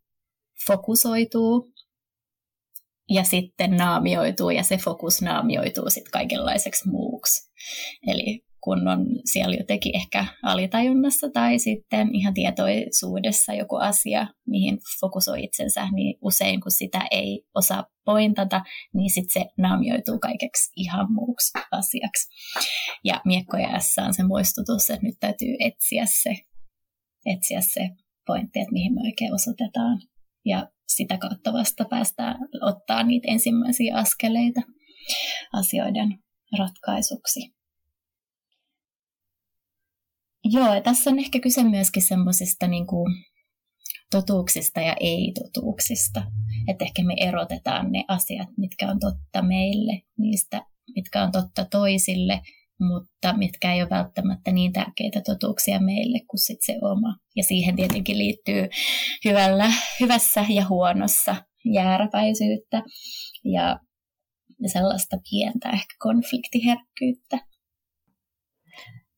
[0.66, 1.73] fokusoituu
[3.10, 7.50] ja sitten naamioituu ja se fokus naamioituu sitten kaikenlaiseksi muuksi.
[8.06, 15.44] Eli kun on siellä jotenkin ehkä alitajunnassa tai sitten ihan tietoisuudessa joku asia, mihin fokusoi
[15.44, 18.62] itsensä, niin usein kun sitä ei osaa pointata,
[18.94, 22.28] niin sitten se naamioituu kaikeksi ihan muuksi asiaksi.
[23.04, 26.34] Ja miekkoja S on se muistutus, että nyt täytyy etsiä se,
[27.26, 27.88] etsiä se
[28.26, 30.00] pointti, että mihin me oikein osoitetaan.
[30.44, 34.60] Ja sitä kautta vasta päästään ottaa niitä ensimmäisiä askeleita
[35.52, 36.18] asioiden
[36.58, 37.40] ratkaisuksi.
[40.44, 42.86] Joo, tässä on ehkä kyse myöskin semmoisista niin
[44.10, 46.22] totuuksista ja ei-totuuksista.
[46.68, 50.62] Että ehkä me erotetaan ne asiat, mitkä on totta meille, niistä,
[50.96, 52.40] mitkä on totta toisille,
[52.80, 57.16] mutta mitkä ei ole välttämättä niin tärkeitä totuuksia meille kuin sit se oma.
[57.36, 58.68] Ja siihen tietenkin liittyy
[59.24, 62.82] hyvällä, hyvässä ja huonossa jääräpäisyyttä
[63.44, 63.80] ja
[64.66, 67.38] sellaista pientä ehkä konfliktiherkkyyttä.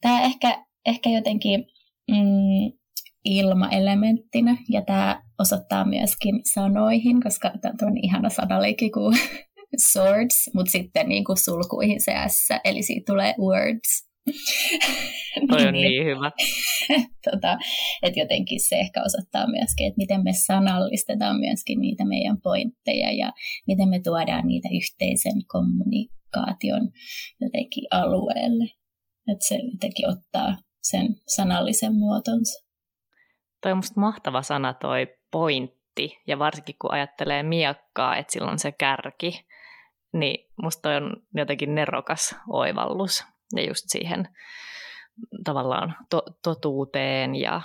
[0.00, 1.64] Tämä ehkä ehkä jotenkin
[2.10, 2.78] mm,
[3.24, 9.18] ilmaelementtinä, ja tämä osoittaa myöskin sanoihin, koska tämä on ihana sanaleikki kuin
[9.78, 14.06] swords, mutta sitten niin kuin sulkuihin se S, eli siitä tulee words.
[15.50, 16.30] Toi on niin, niin hyvä.
[17.30, 17.58] tota,
[18.02, 23.32] että jotenkin se ehkä osoittaa myöskin, että miten me sanallistetaan myöskin niitä meidän pointteja ja
[23.66, 26.88] miten me tuodaan niitä yhteisen kommunikaation
[27.40, 28.64] jotenkin alueelle.
[29.32, 32.66] Että se jotenkin ottaa sen sanallisen muotonsa.
[33.62, 38.58] Toi on musta mahtava sana toi pointti, ja varsinkin kun ajattelee miakkaa, että sillä on
[38.58, 39.46] se kärki,
[40.18, 43.24] niin musta on jotenkin nerokas oivallus,
[43.56, 44.28] ja just siihen
[45.44, 47.62] tavallaan to- totuuteen ja,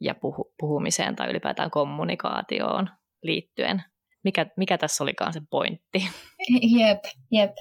[0.00, 2.90] ja puhu- puhumiseen tai ylipäätään kommunikaatioon
[3.22, 3.84] liittyen.
[4.24, 6.08] Mikä, mikä tässä olikaan se pointti?
[6.78, 7.52] Jep, jep.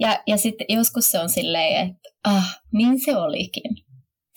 [0.00, 3.76] Ja, ja sitten joskus se on silleen, että ah, niin se olikin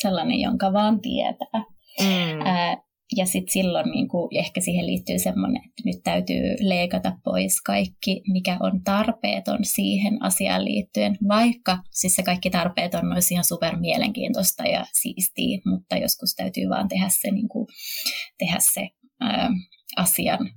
[0.02, 1.64] sellainen, jonka vaan tietää.
[2.00, 2.42] Mm.
[2.46, 2.78] Ää,
[3.16, 8.22] ja sitten silloin niin kuin, ehkä siihen liittyy semmoinen, että nyt täytyy leikata pois kaikki,
[8.34, 14.64] mikä on tarpeeton siihen asiaan liittyen, vaikka siis se kaikki tarpeeton olisi ihan super mielenkiintoista
[14.64, 17.68] ja siistiä, mutta joskus täytyy vaan tehdä se, niin kuin,
[18.38, 18.90] tehdä se
[19.22, 19.50] ää,
[19.98, 20.50] asian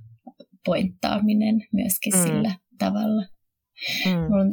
[0.65, 2.23] pointtaaminen myöskin mm.
[2.23, 3.25] sillä tavalla.
[4.05, 4.11] Mm.
[4.11, 4.51] Mun,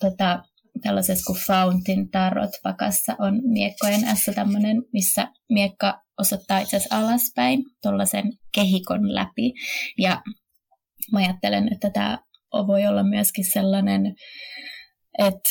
[0.00, 0.42] tota,
[0.82, 7.64] tällaisessa kuin Fountain Tarot pakassa on miekkojen S tämmöinen, missä miekka osoittaa itse asiassa alaspäin
[7.82, 9.52] tuollaisen kehikon läpi.
[9.98, 10.22] Ja
[11.12, 12.18] mä ajattelen, että tämä
[12.66, 14.14] voi olla myöskin sellainen,
[15.18, 15.50] että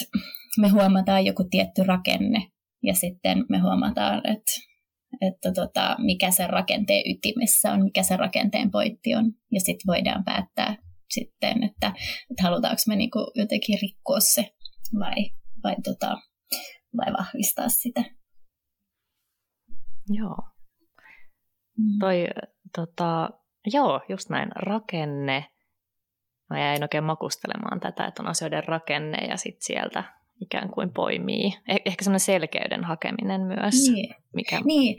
[0.59, 2.47] me huomataan joku tietty rakenne
[2.83, 4.51] ja sitten me huomataan, että,
[5.21, 9.31] että tota, mikä sen rakenteen ytimessä on, mikä sen rakenteen pointti on.
[9.51, 10.77] Ja sitten voidaan päättää
[11.13, 11.93] sitten, että,
[12.31, 14.49] että halutaanko me niinku jotenkin rikkoa se
[14.99, 15.29] vai,
[15.63, 16.17] vai, tota,
[16.97, 18.03] vai vahvistaa sitä.
[20.09, 20.52] Joo.
[21.77, 21.99] Mm.
[21.99, 22.27] Toi,
[22.75, 23.29] tota,
[23.73, 25.45] joo, just näin, rakenne.
[26.49, 30.03] Mä jäin oikein makustelemaan tätä, että on asioiden rakenne ja sitten sieltä
[30.41, 31.49] ikään kuin poimii.
[31.49, 33.89] Eh- ehkä semmoinen selkeyden hakeminen myös.
[33.91, 34.61] Niin, mikä...
[34.65, 34.97] niin.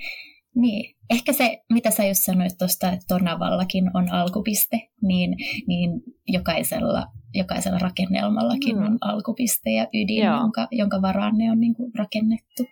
[0.55, 0.97] niin.
[1.11, 5.91] Ehkä se, mitä sä just sanoit tuosta, että Tonavallakin on alkupiste, niin, niin
[6.27, 8.85] jokaisella jokaisella rakennelmallakin mm.
[8.87, 12.63] on alkupiste ja ydin, jonka, jonka varaan ne on niin kuin rakennettu.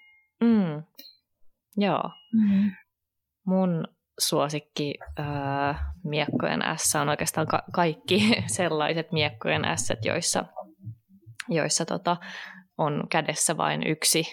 [0.41, 0.83] Mm.
[1.77, 2.11] Joo.
[2.33, 2.71] Mm.
[3.47, 3.85] Mun
[4.19, 10.45] suosikki äh, miekkojen S on oikeastaan ka- kaikki sellaiset miekkojen S, joissa,
[11.49, 12.17] joissa tota,
[12.79, 14.25] on kädessä vain yksi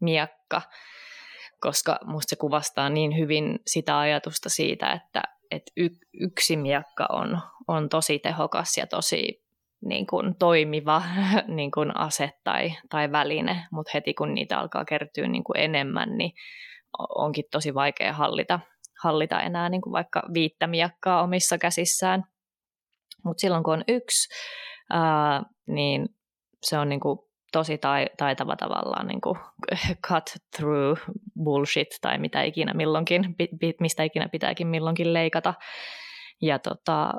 [0.00, 0.62] miekka,
[1.60, 7.40] koska musta se kuvastaa niin hyvin sitä ajatusta siitä, että, että y- yksi miekka on,
[7.68, 9.44] on tosi tehokas ja tosi
[9.84, 11.02] niin kuin toimiva
[11.56, 16.18] niin kuin ase tai, tai väline, mutta heti kun niitä alkaa kertyä niin kuin enemmän,
[16.18, 16.32] niin
[16.98, 18.60] onkin tosi vaikea hallita,
[19.02, 22.24] hallita enää niin kuin vaikka viittä miakkaa omissa käsissään.
[23.24, 24.34] Mutta silloin kun on yksi,
[24.90, 26.08] ää, niin
[26.62, 27.18] se on niin kuin
[27.52, 27.78] tosi
[28.18, 29.38] taitava tavallaan niin kuin
[30.08, 30.24] cut
[30.56, 31.00] through
[31.44, 33.36] bullshit tai mitä ikinä milloinkin,
[33.80, 35.54] mistä ikinä pitääkin milloinkin leikata.
[36.42, 37.12] Ja tota,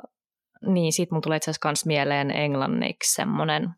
[0.66, 3.68] niin, siitä mulla tulee itse asiassa myös mieleen englanniksi semmoinen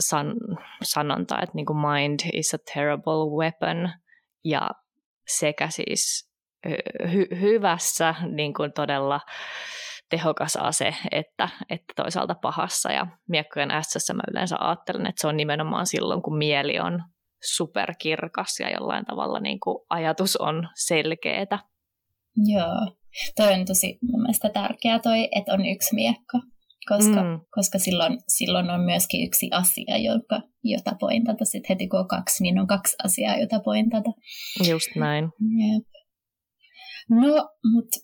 [0.00, 0.34] san,
[0.82, 3.90] sanonta, että niin kuin mind is a terrible weapon,
[4.44, 4.70] ja
[5.28, 6.30] sekä siis
[7.04, 9.20] hy- hyvässä niin kuin todella
[10.10, 12.92] tehokas ase, että, että toisaalta pahassa.
[12.92, 17.02] Ja miekkojen ässässä mä yleensä ajattelen, että se on nimenomaan silloin, kun mieli on
[17.54, 21.58] superkirkas ja jollain tavalla niin kuin ajatus on selkeätä.
[22.36, 22.96] Joo,
[23.36, 26.38] toi on tosi mun mielestä tärkeää toi, että on yksi miekka,
[26.88, 27.40] koska, mm.
[27.50, 31.44] koska silloin, silloin on myöskin yksi asia, joka, jota pointata.
[31.44, 34.10] Sitten heti kun on kaksi, niin on kaksi asiaa, jota pointata.
[34.68, 35.24] Just näin.
[35.24, 35.86] Jep.
[37.10, 37.98] No, mutta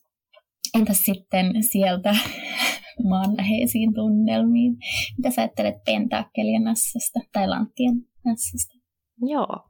[0.75, 2.17] entäs sitten sieltä
[3.11, 4.77] maanläheisiin tunnelmiin?
[5.17, 8.75] Mitä sä ajattelet pentakkelien nassasta tai lanttien nassasta?
[9.23, 9.69] Joo,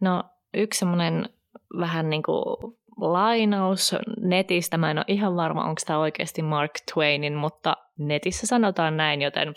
[0.00, 1.28] no yksi semmoinen
[1.80, 4.76] vähän niin kuin lainaus netistä.
[4.76, 9.54] Mä en ole ihan varma, onko tämä oikeasti Mark Twainin, mutta netissä sanotaan näin, joten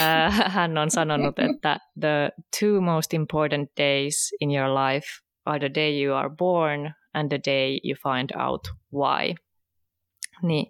[0.00, 2.30] äh, hän on sanonut, että the
[2.60, 5.06] two most important days in your life
[5.44, 8.62] are the day you are born and the day you find out
[8.92, 9.34] why.
[10.42, 10.66] Niin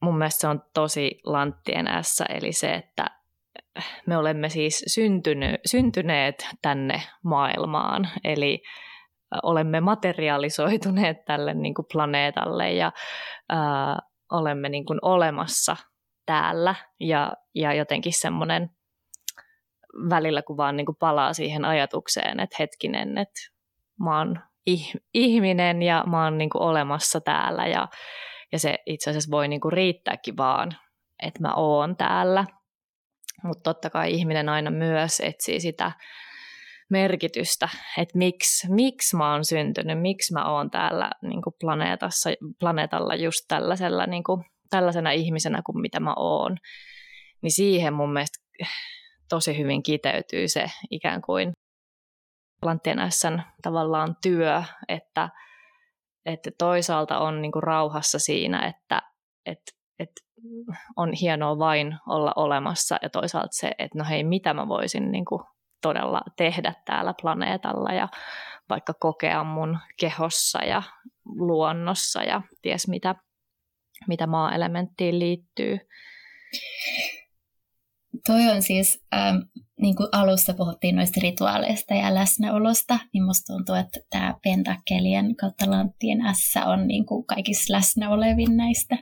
[0.00, 3.06] mun mielestä se on tosi lanttien ässä, eli se, että
[4.06, 4.84] me olemme siis
[5.66, 8.62] syntyneet tänne maailmaan, eli
[9.42, 12.92] olemme materialisoituneet tälle niin kuin planeetalle ja
[13.48, 13.98] ää,
[14.32, 15.76] olemme niin kuin olemassa
[16.26, 18.70] täällä ja, ja jotenkin semmoinen
[20.10, 23.40] välillä kun vaan niin kuin palaa siihen ajatukseen, että hetkinen, että
[24.00, 24.40] mä oon
[25.14, 27.88] ihminen ja mä oon niin kuin olemassa täällä ja,
[28.52, 30.76] ja se itse asiassa voi niin kuin riittääkin vaan,
[31.22, 32.44] että mä oon täällä.
[33.42, 35.92] Mutta totta kai ihminen aina myös etsii sitä
[36.90, 37.68] merkitystä,
[37.98, 42.30] että miksi, miksi mä oon syntynyt, miksi mä oon täällä niin kuin planeetassa,
[42.60, 46.56] planeetalla just tällaisella, niin kuin, tällaisena ihmisenä kuin mitä mä oon.
[47.42, 48.38] Niin siihen mun mielestä
[49.28, 51.52] tosi hyvin kiteytyy se ikään kuin
[52.62, 52.98] Lanttien
[53.62, 55.28] tavallaan työ, että,
[56.26, 59.02] että toisaalta on niin kuin rauhassa siinä, että,
[59.46, 60.20] että, että
[60.96, 65.24] on hienoa vain olla olemassa ja toisaalta se, että no hei, mitä mä voisin niin
[65.24, 65.42] kuin
[65.86, 68.08] todella tehdä täällä planeetalla ja
[68.68, 70.82] vaikka kokea mun kehossa ja
[71.24, 73.14] luonnossa ja ties mitä,
[74.08, 75.78] mitä maa-elementtiin liittyy.
[78.26, 79.36] Toi on siis, ähm,
[79.80, 85.70] niin kuin alussa puhuttiin noista rituaaleista ja läsnäolosta, niin musta tuntuu, että tämä pentakkelien kautta
[85.70, 88.98] lanttien S on niin kuin kaikissa läsnä olevin näistä.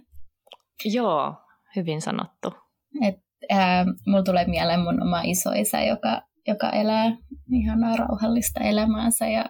[0.85, 1.35] Joo,
[1.76, 2.55] hyvin sanottu.
[3.03, 3.14] Et,
[3.53, 7.16] äh, mulla tulee mieleen mun oma isoisä, joka joka elää
[7.53, 9.45] ihanaa rauhallista elämäänsä ja,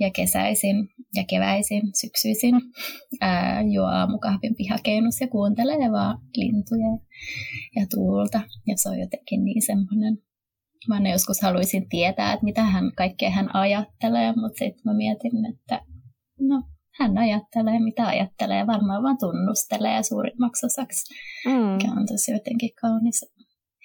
[0.00, 0.76] ja kesäisin
[1.14, 2.54] ja keväisin, syksyisin
[3.20, 6.98] ää, juo aamukahvin pihakeinus ja kuuntelee vaan lintuja
[7.76, 8.40] ja tuulta.
[8.66, 10.18] Ja se on jotenkin niin semmoinen,
[10.88, 15.46] mä aina joskus haluaisin tietää, että mitä hän, kaikkea hän ajattelee, mutta sitten mä mietin,
[15.54, 15.80] että
[16.40, 16.62] no
[16.98, 21.14] hän ajattelee, mitä ajattelee, varmaan vaan tunnustelee suurimmaksi osaksi,
[21.46, 21.52] mm.
[21.52, 23.24] mikä on tosi jotenkin kaunis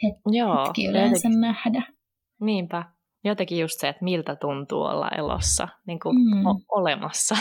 [0.03, 1.41] hetki, Joo, yleensä jotenkin.
[1.41, 1.94] nähdä.
[2.41, 2.83] Niinpä.
[3.23, 6.45] Jotenkin just se, että miltä tuntuu olla elossa, niin kuin mm.
[6.45, 7.35] o- olemassa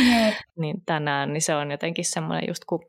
[0.60, 2.84] niin tänään, niin se on jotenkin semmoinen just kun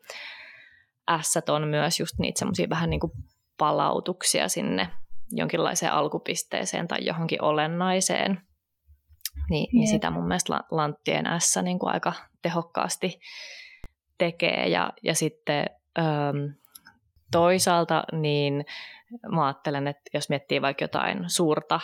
[1.10, 3.12] ässät on myös just niitä semmoisia vähän niin kuin
[3.58, 4.90] palautuksia sinne
[5.32, 8.42] jonkinlaiseen alkupisteeseen tai johonkin olennaiseen.
[9.50, 13.20] Niin, niin sitä mun mielestä Lanttien S niin kuin aika tehokkaasti
[14.18, 14.68] tekee.
[14.68, 15.66] Ja, ja sitten
[16.00, 16.54] äm,
[17.32, 18.66] toisaalta niin
[19.32, 21.80] mä ajattelen, että jos miettii vaikka jotain suurta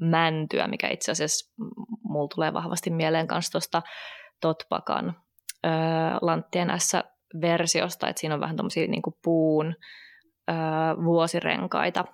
[0.00, 1.54] mäntyä, mikä itse asiassa
[2.02, 3.82] mulla tulee vahvasti mieleen kanssa tuosta
[4.40, 5.16] Totpakan
[5.66, 5.72] öö,
[6.20, 9.74] Lanttien S-versiosta, että siinä on vähän tuommoisia niin puun
[10.50, 10.56] öö,
[11.04, 12.04] vuosirenkaita.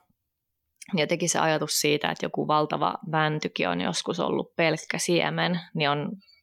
[0.97, 5.91] Ja teki se ajatus siitä, että joku valtava mäntykin on joskus ollut pelkkä siemen, niin
[5.91, 5.99] on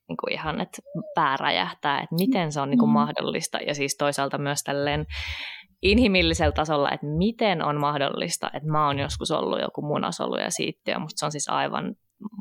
[0.09, 0.81] niin kuin ihan, että
[1.15, 2.93] pää räjähtää, että miten se on niin kuin mm.
[2.93, 3.57] mahdollista.
[3.57, 5.05] Ja siis toisaalta myös tälleen
[5.82, 10.99] inhimillisellä tasolla, että miten on mahdollista, että mä oon joskus ollut joku munasolu ja siittiö,
[10.99, 11.95] musta se on siis aivan,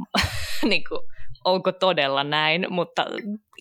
[0.70, 1.01] niin kuin,
[1.45, 3.05] onko todella näin, mutta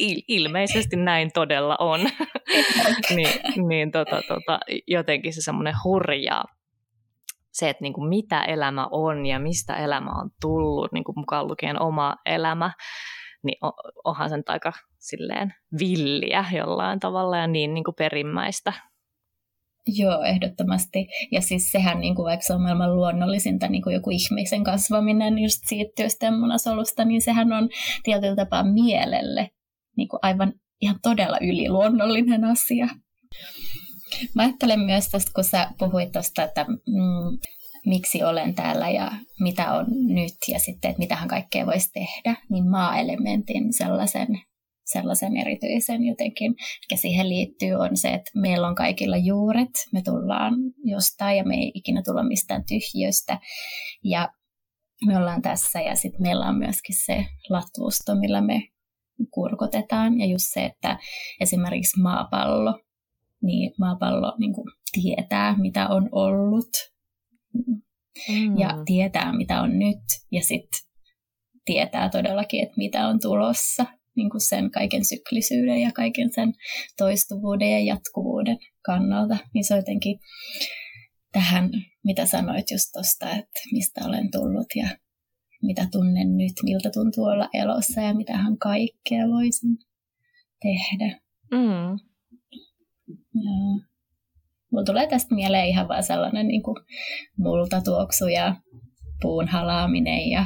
[0.01, 1.99] il- ilmeisesti näin todella on.
[3.15, 6.43] niin niin tota, tota, jotenkin se semmoinen hurja
[7.57, 11.47] se, että niin kuin mitä elämä on ja mistä elämä on tullut, niin kuin mukaan
[11.47, 12.71] lukien oma elämä,
[13.43, 13.57] niin
[14.03, 18.73] onhan sen aika silleen villiä jollain tavalla ja niin, niin kuin perimmäistä.
[19.87, 21.07] Joo, ehdottomasti.
[21.31, 25.39] Ja siis sehän, niin kuin, vaikka se on maailman luonnollisinta, niin kuin joku ihmisen kasvaminen
[25.39, 27.69] just siitä työstä munasolusta, niin sehän on
[28.03, 29.49] tietyllä tapaa mielelle
[29.97, 32.87] niin kuin aivan ihan todella yliluonnollinen asia.
[34.35, 37.39] Mä ajattelen myös tuosta, kun sä puhuit tuosta, että mm,
[37.85, 42.69] miksi olen täällä ja mitä on nyt ja sitten, että mitähän kaikkea voisi tehdä, niin
[42.69, 44.27] maa-elementin sellaisen,
[44.91, 50.53] sellaisen erityisen jotenkin, mikä siihen liittyy, on se, että meillä on kaikilla juuret, me tullaan
[50.83, 53.39] jostain ja me ei ikinä tulla mistään tyhjöstä
[54.03, 54.29] ja
[55.05, 58.67] me ollaan tässä ja sitten meillä on myöskin se latvusto, millä me
[59.31, 60.19] kurkotetaan.
[60.19, 60.97] Ja just se, että
[61.39, 62.79] esimerkiksi maapallo,
[63.41, 66.69] niin maapallo niin kuin tietää, mitä on ollut.
[68.29, 68.57] Mm.
[68.57, 70.03] ja tietää, mitä on nyt.
[70.31, 70.79] Ja sitten
[71.65, 73.85] tietää todellakin, että mitä on tulossa
[74.17, 76.53] niin kuin sen kaiken syklisyyden ja kaiken sen
[76.97, 79.37] toistuvuuden ja jatkuvuuden kannalta.
[79.53, 80.19] Niin se on jotenkin
[81.31, 81.69] tähän,
[82.03, 84.89] mitä sanoit just tuosta, että mistä olen tullut ja
[85.61, 89.77] mitä tunnen nyt, miltä tuntuu olla elossa ja mitähän kaikkea voisin
[90.61, 91.19] tehdä.
[91.51, 91.99] Mm.
[93.33, 93.85] Ja
[94.71, 96.75] mulla tulee tästä mieleen ihan vaan sellainen niin kuin
[97.37, 98.55] multatuoksu ja
[99.21, 100.45] puun halaaminen ja,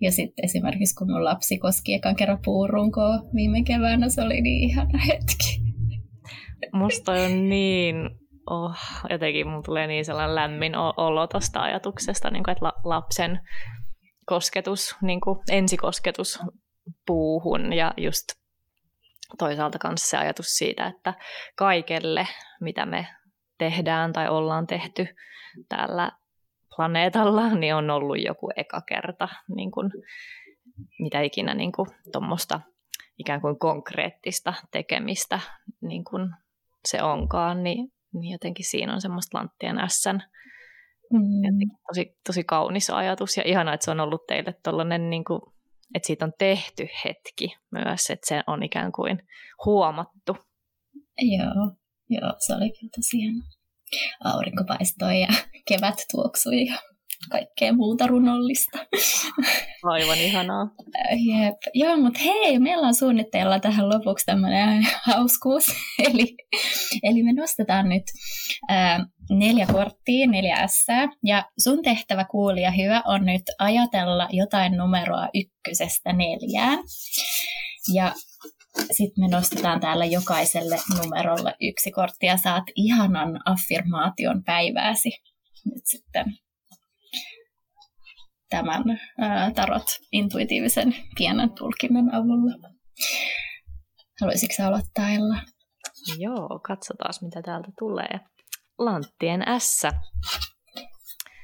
[0.00, 4.70] ja sitten esimerkiksi kun mun lapsi koski ekan kerran puurunkoa viime keväänä, se oli niin
[4.70, 5.66] ihana hetki.
[6.72, 7.96] Musta on niin,
[8.50, 8.76] oh,
[9.10, 13.40] jotenkin mulla tulee niin sellainen lämmin olo tuosta ajatuksesta, niin kuin, että lapsen
[14.26, 16.38] kosketus, niin kuin ensikosketus
[17.06, 18.24] puuhun ja just
[19.38, 21.14] toisaalta myös se ajatus siitä, että
[21.56, 22.26] kaikelle,
[22.60, 23.06] mitä me
[23.58, 25.06] tehdään tai ollaan tehty
[25.68, 26.12] täällä
[26.76, 29.90] planeetalla, niin on ollut joku eka kerta, niin kuin,
[30.98, 32.60] mitä ikinä niin kuin, tuommoista
[33.18, 35.40] ikään kuin konkreettista tekemistä
[35.80, 36.30] niin kuin
[36.88, 40.22] se onkaan, niin, niin jotenkin siinä on semmoista lanttien ässän
[41.12, 41.70] mm.
[41.88, 45.40] tosi, tosi kaunis ajatus ja ihana, että se on ollut teille tuollainen, niin kuin,
[45.94, 49.22] että siitä on tehty hetki myös, että se on ikään kuin
[49.64, 50.36] huomattu.
[51.18, 51.76] Joo,
[52.10, 53.42] Joo, se oli kyllä tosi hieno.
[54.24, 55.28] Aurinko paistoi ja
[55.68, 56.76] kevät tuoksui ja
[57.30, 58.78] kaikkea muuta runollista.
[59.82, 60.66] Aivan ihanaa.
[61.10, 61.56] Jep.
[61.74, 65.66] Joo, mutta hei, meillä on suunnitteilla tähän lopuksi tämmöinen hauskuus.
[66.10, 66.36] eli,
[67.02, 68.02] eli me nostetaan nyt
[68.68, 70.86] ää, neljä korttia, neljä S.
[71.24, 76.78] Ja sun tehtävä kuulija hyvä on nyt ajatella jotain numeroa ykkösestä neljään.
[77.94, 78.12] Ja
[78.92, 85.10] sitten me nostetaan täällä jokaiselle numerolle yksi kortti ja saat ihanan affirmaation päivääsi
[85.74, 86.24] nyt sitten
[88.50, 88.82] tämän
[89.20, 92.70] ää, tarot intuitiivisen pienen tulkinnan avulla.
[94.20, 95.36] Haluaisitko aloittaa Ella?
[96.18, 98.20] Joo, katsotaan mitä täältä tulee.
[98.78, 99.82] Lanttien S.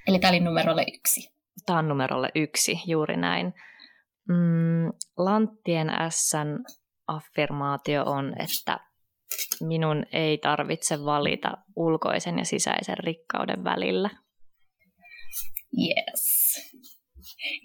[0.06, 1.28] Eli tämä oli numerolle yksi.
[1.66, 3.54] Tämä on numerolle yksi, juuri näin.
[4.28, 6.64] Mm, Lanttien Sn
[7.06, 8.80] affirmaatio on, että
[9.62, 14.10] minun ei tarvitse valita ulkoisen ja sisäisen rikkauden välillä.
[15.78, 16.52] Yes.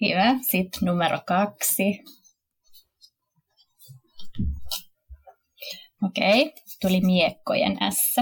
[0.01, 0.35] Hyvä.
[0.41, 1.83] Sitten numero kaksi.
[6.03, 6.53] Okei, okay.
[6.81, 8.15] tuli miekkojen S.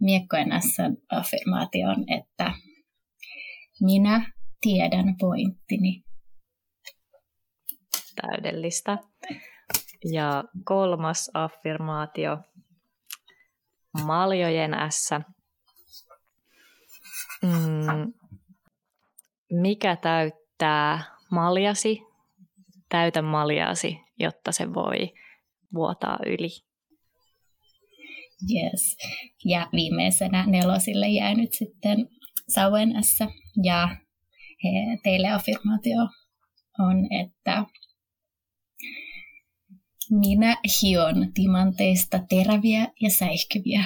[0.00, 0.76] Miekkojen S
[1.10, 2.54] affirmaatio on, että
[3.80, 6.02] minä tiedän pointtini.
[8.22, 8.98] Täydellistä.
[10.04, 12.38] Ja kolmas affirmaatio,
[14.04, 15.10] maljojen S.
[17.42, 18.12] Mm,
[19.50, 22.00] mikä täyttää maljasi,
[22.88, 25.12] täytä maljasi, jotta se voi
[25.74, 26.48] vuotaa yli.
[28.50, 28.96] Yes.
[29.44, 32.08] Ja viimeisenä nelosille jää nyt sitten
[32.48, 33.18] Sauen S.
[33.62, 33.96] Ja
[35.02, 36.00] teille affirmaatio
[36.78, 37.64] on, että
[40.10, 43.84] minä hion timanteista teräviä ja säihkyviä.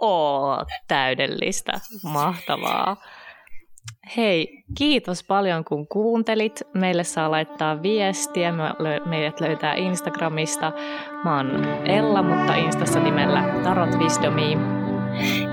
[0.00, 1.72] Oo, täydellistä.
[2.02, 2.96] Mahtavaa.
[4.16, 6.62] Hei, kiitos paljon kun kuuntelit.
[6.74, 8.54] Meille saa laittaa viestiä.
[9.06, 10.72] Meidät löytää Instagramista.
[11.24, 14.52] Mä oon Ella, mutta Instassa nimellä Tarot Wisdomi.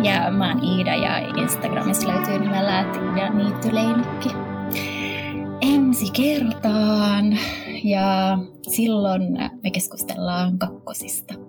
[0.03, 4.44] Ja mä oon Iida ja Instagramissa löytyy nimellä Tiida Niittyleinikki.
[5.73, 7.37] Ensi kertaan
[7.83, 8.37] ja
[8.69, 9.21] silloin
[9.63, 11.44] me keskustellaan kakkosista.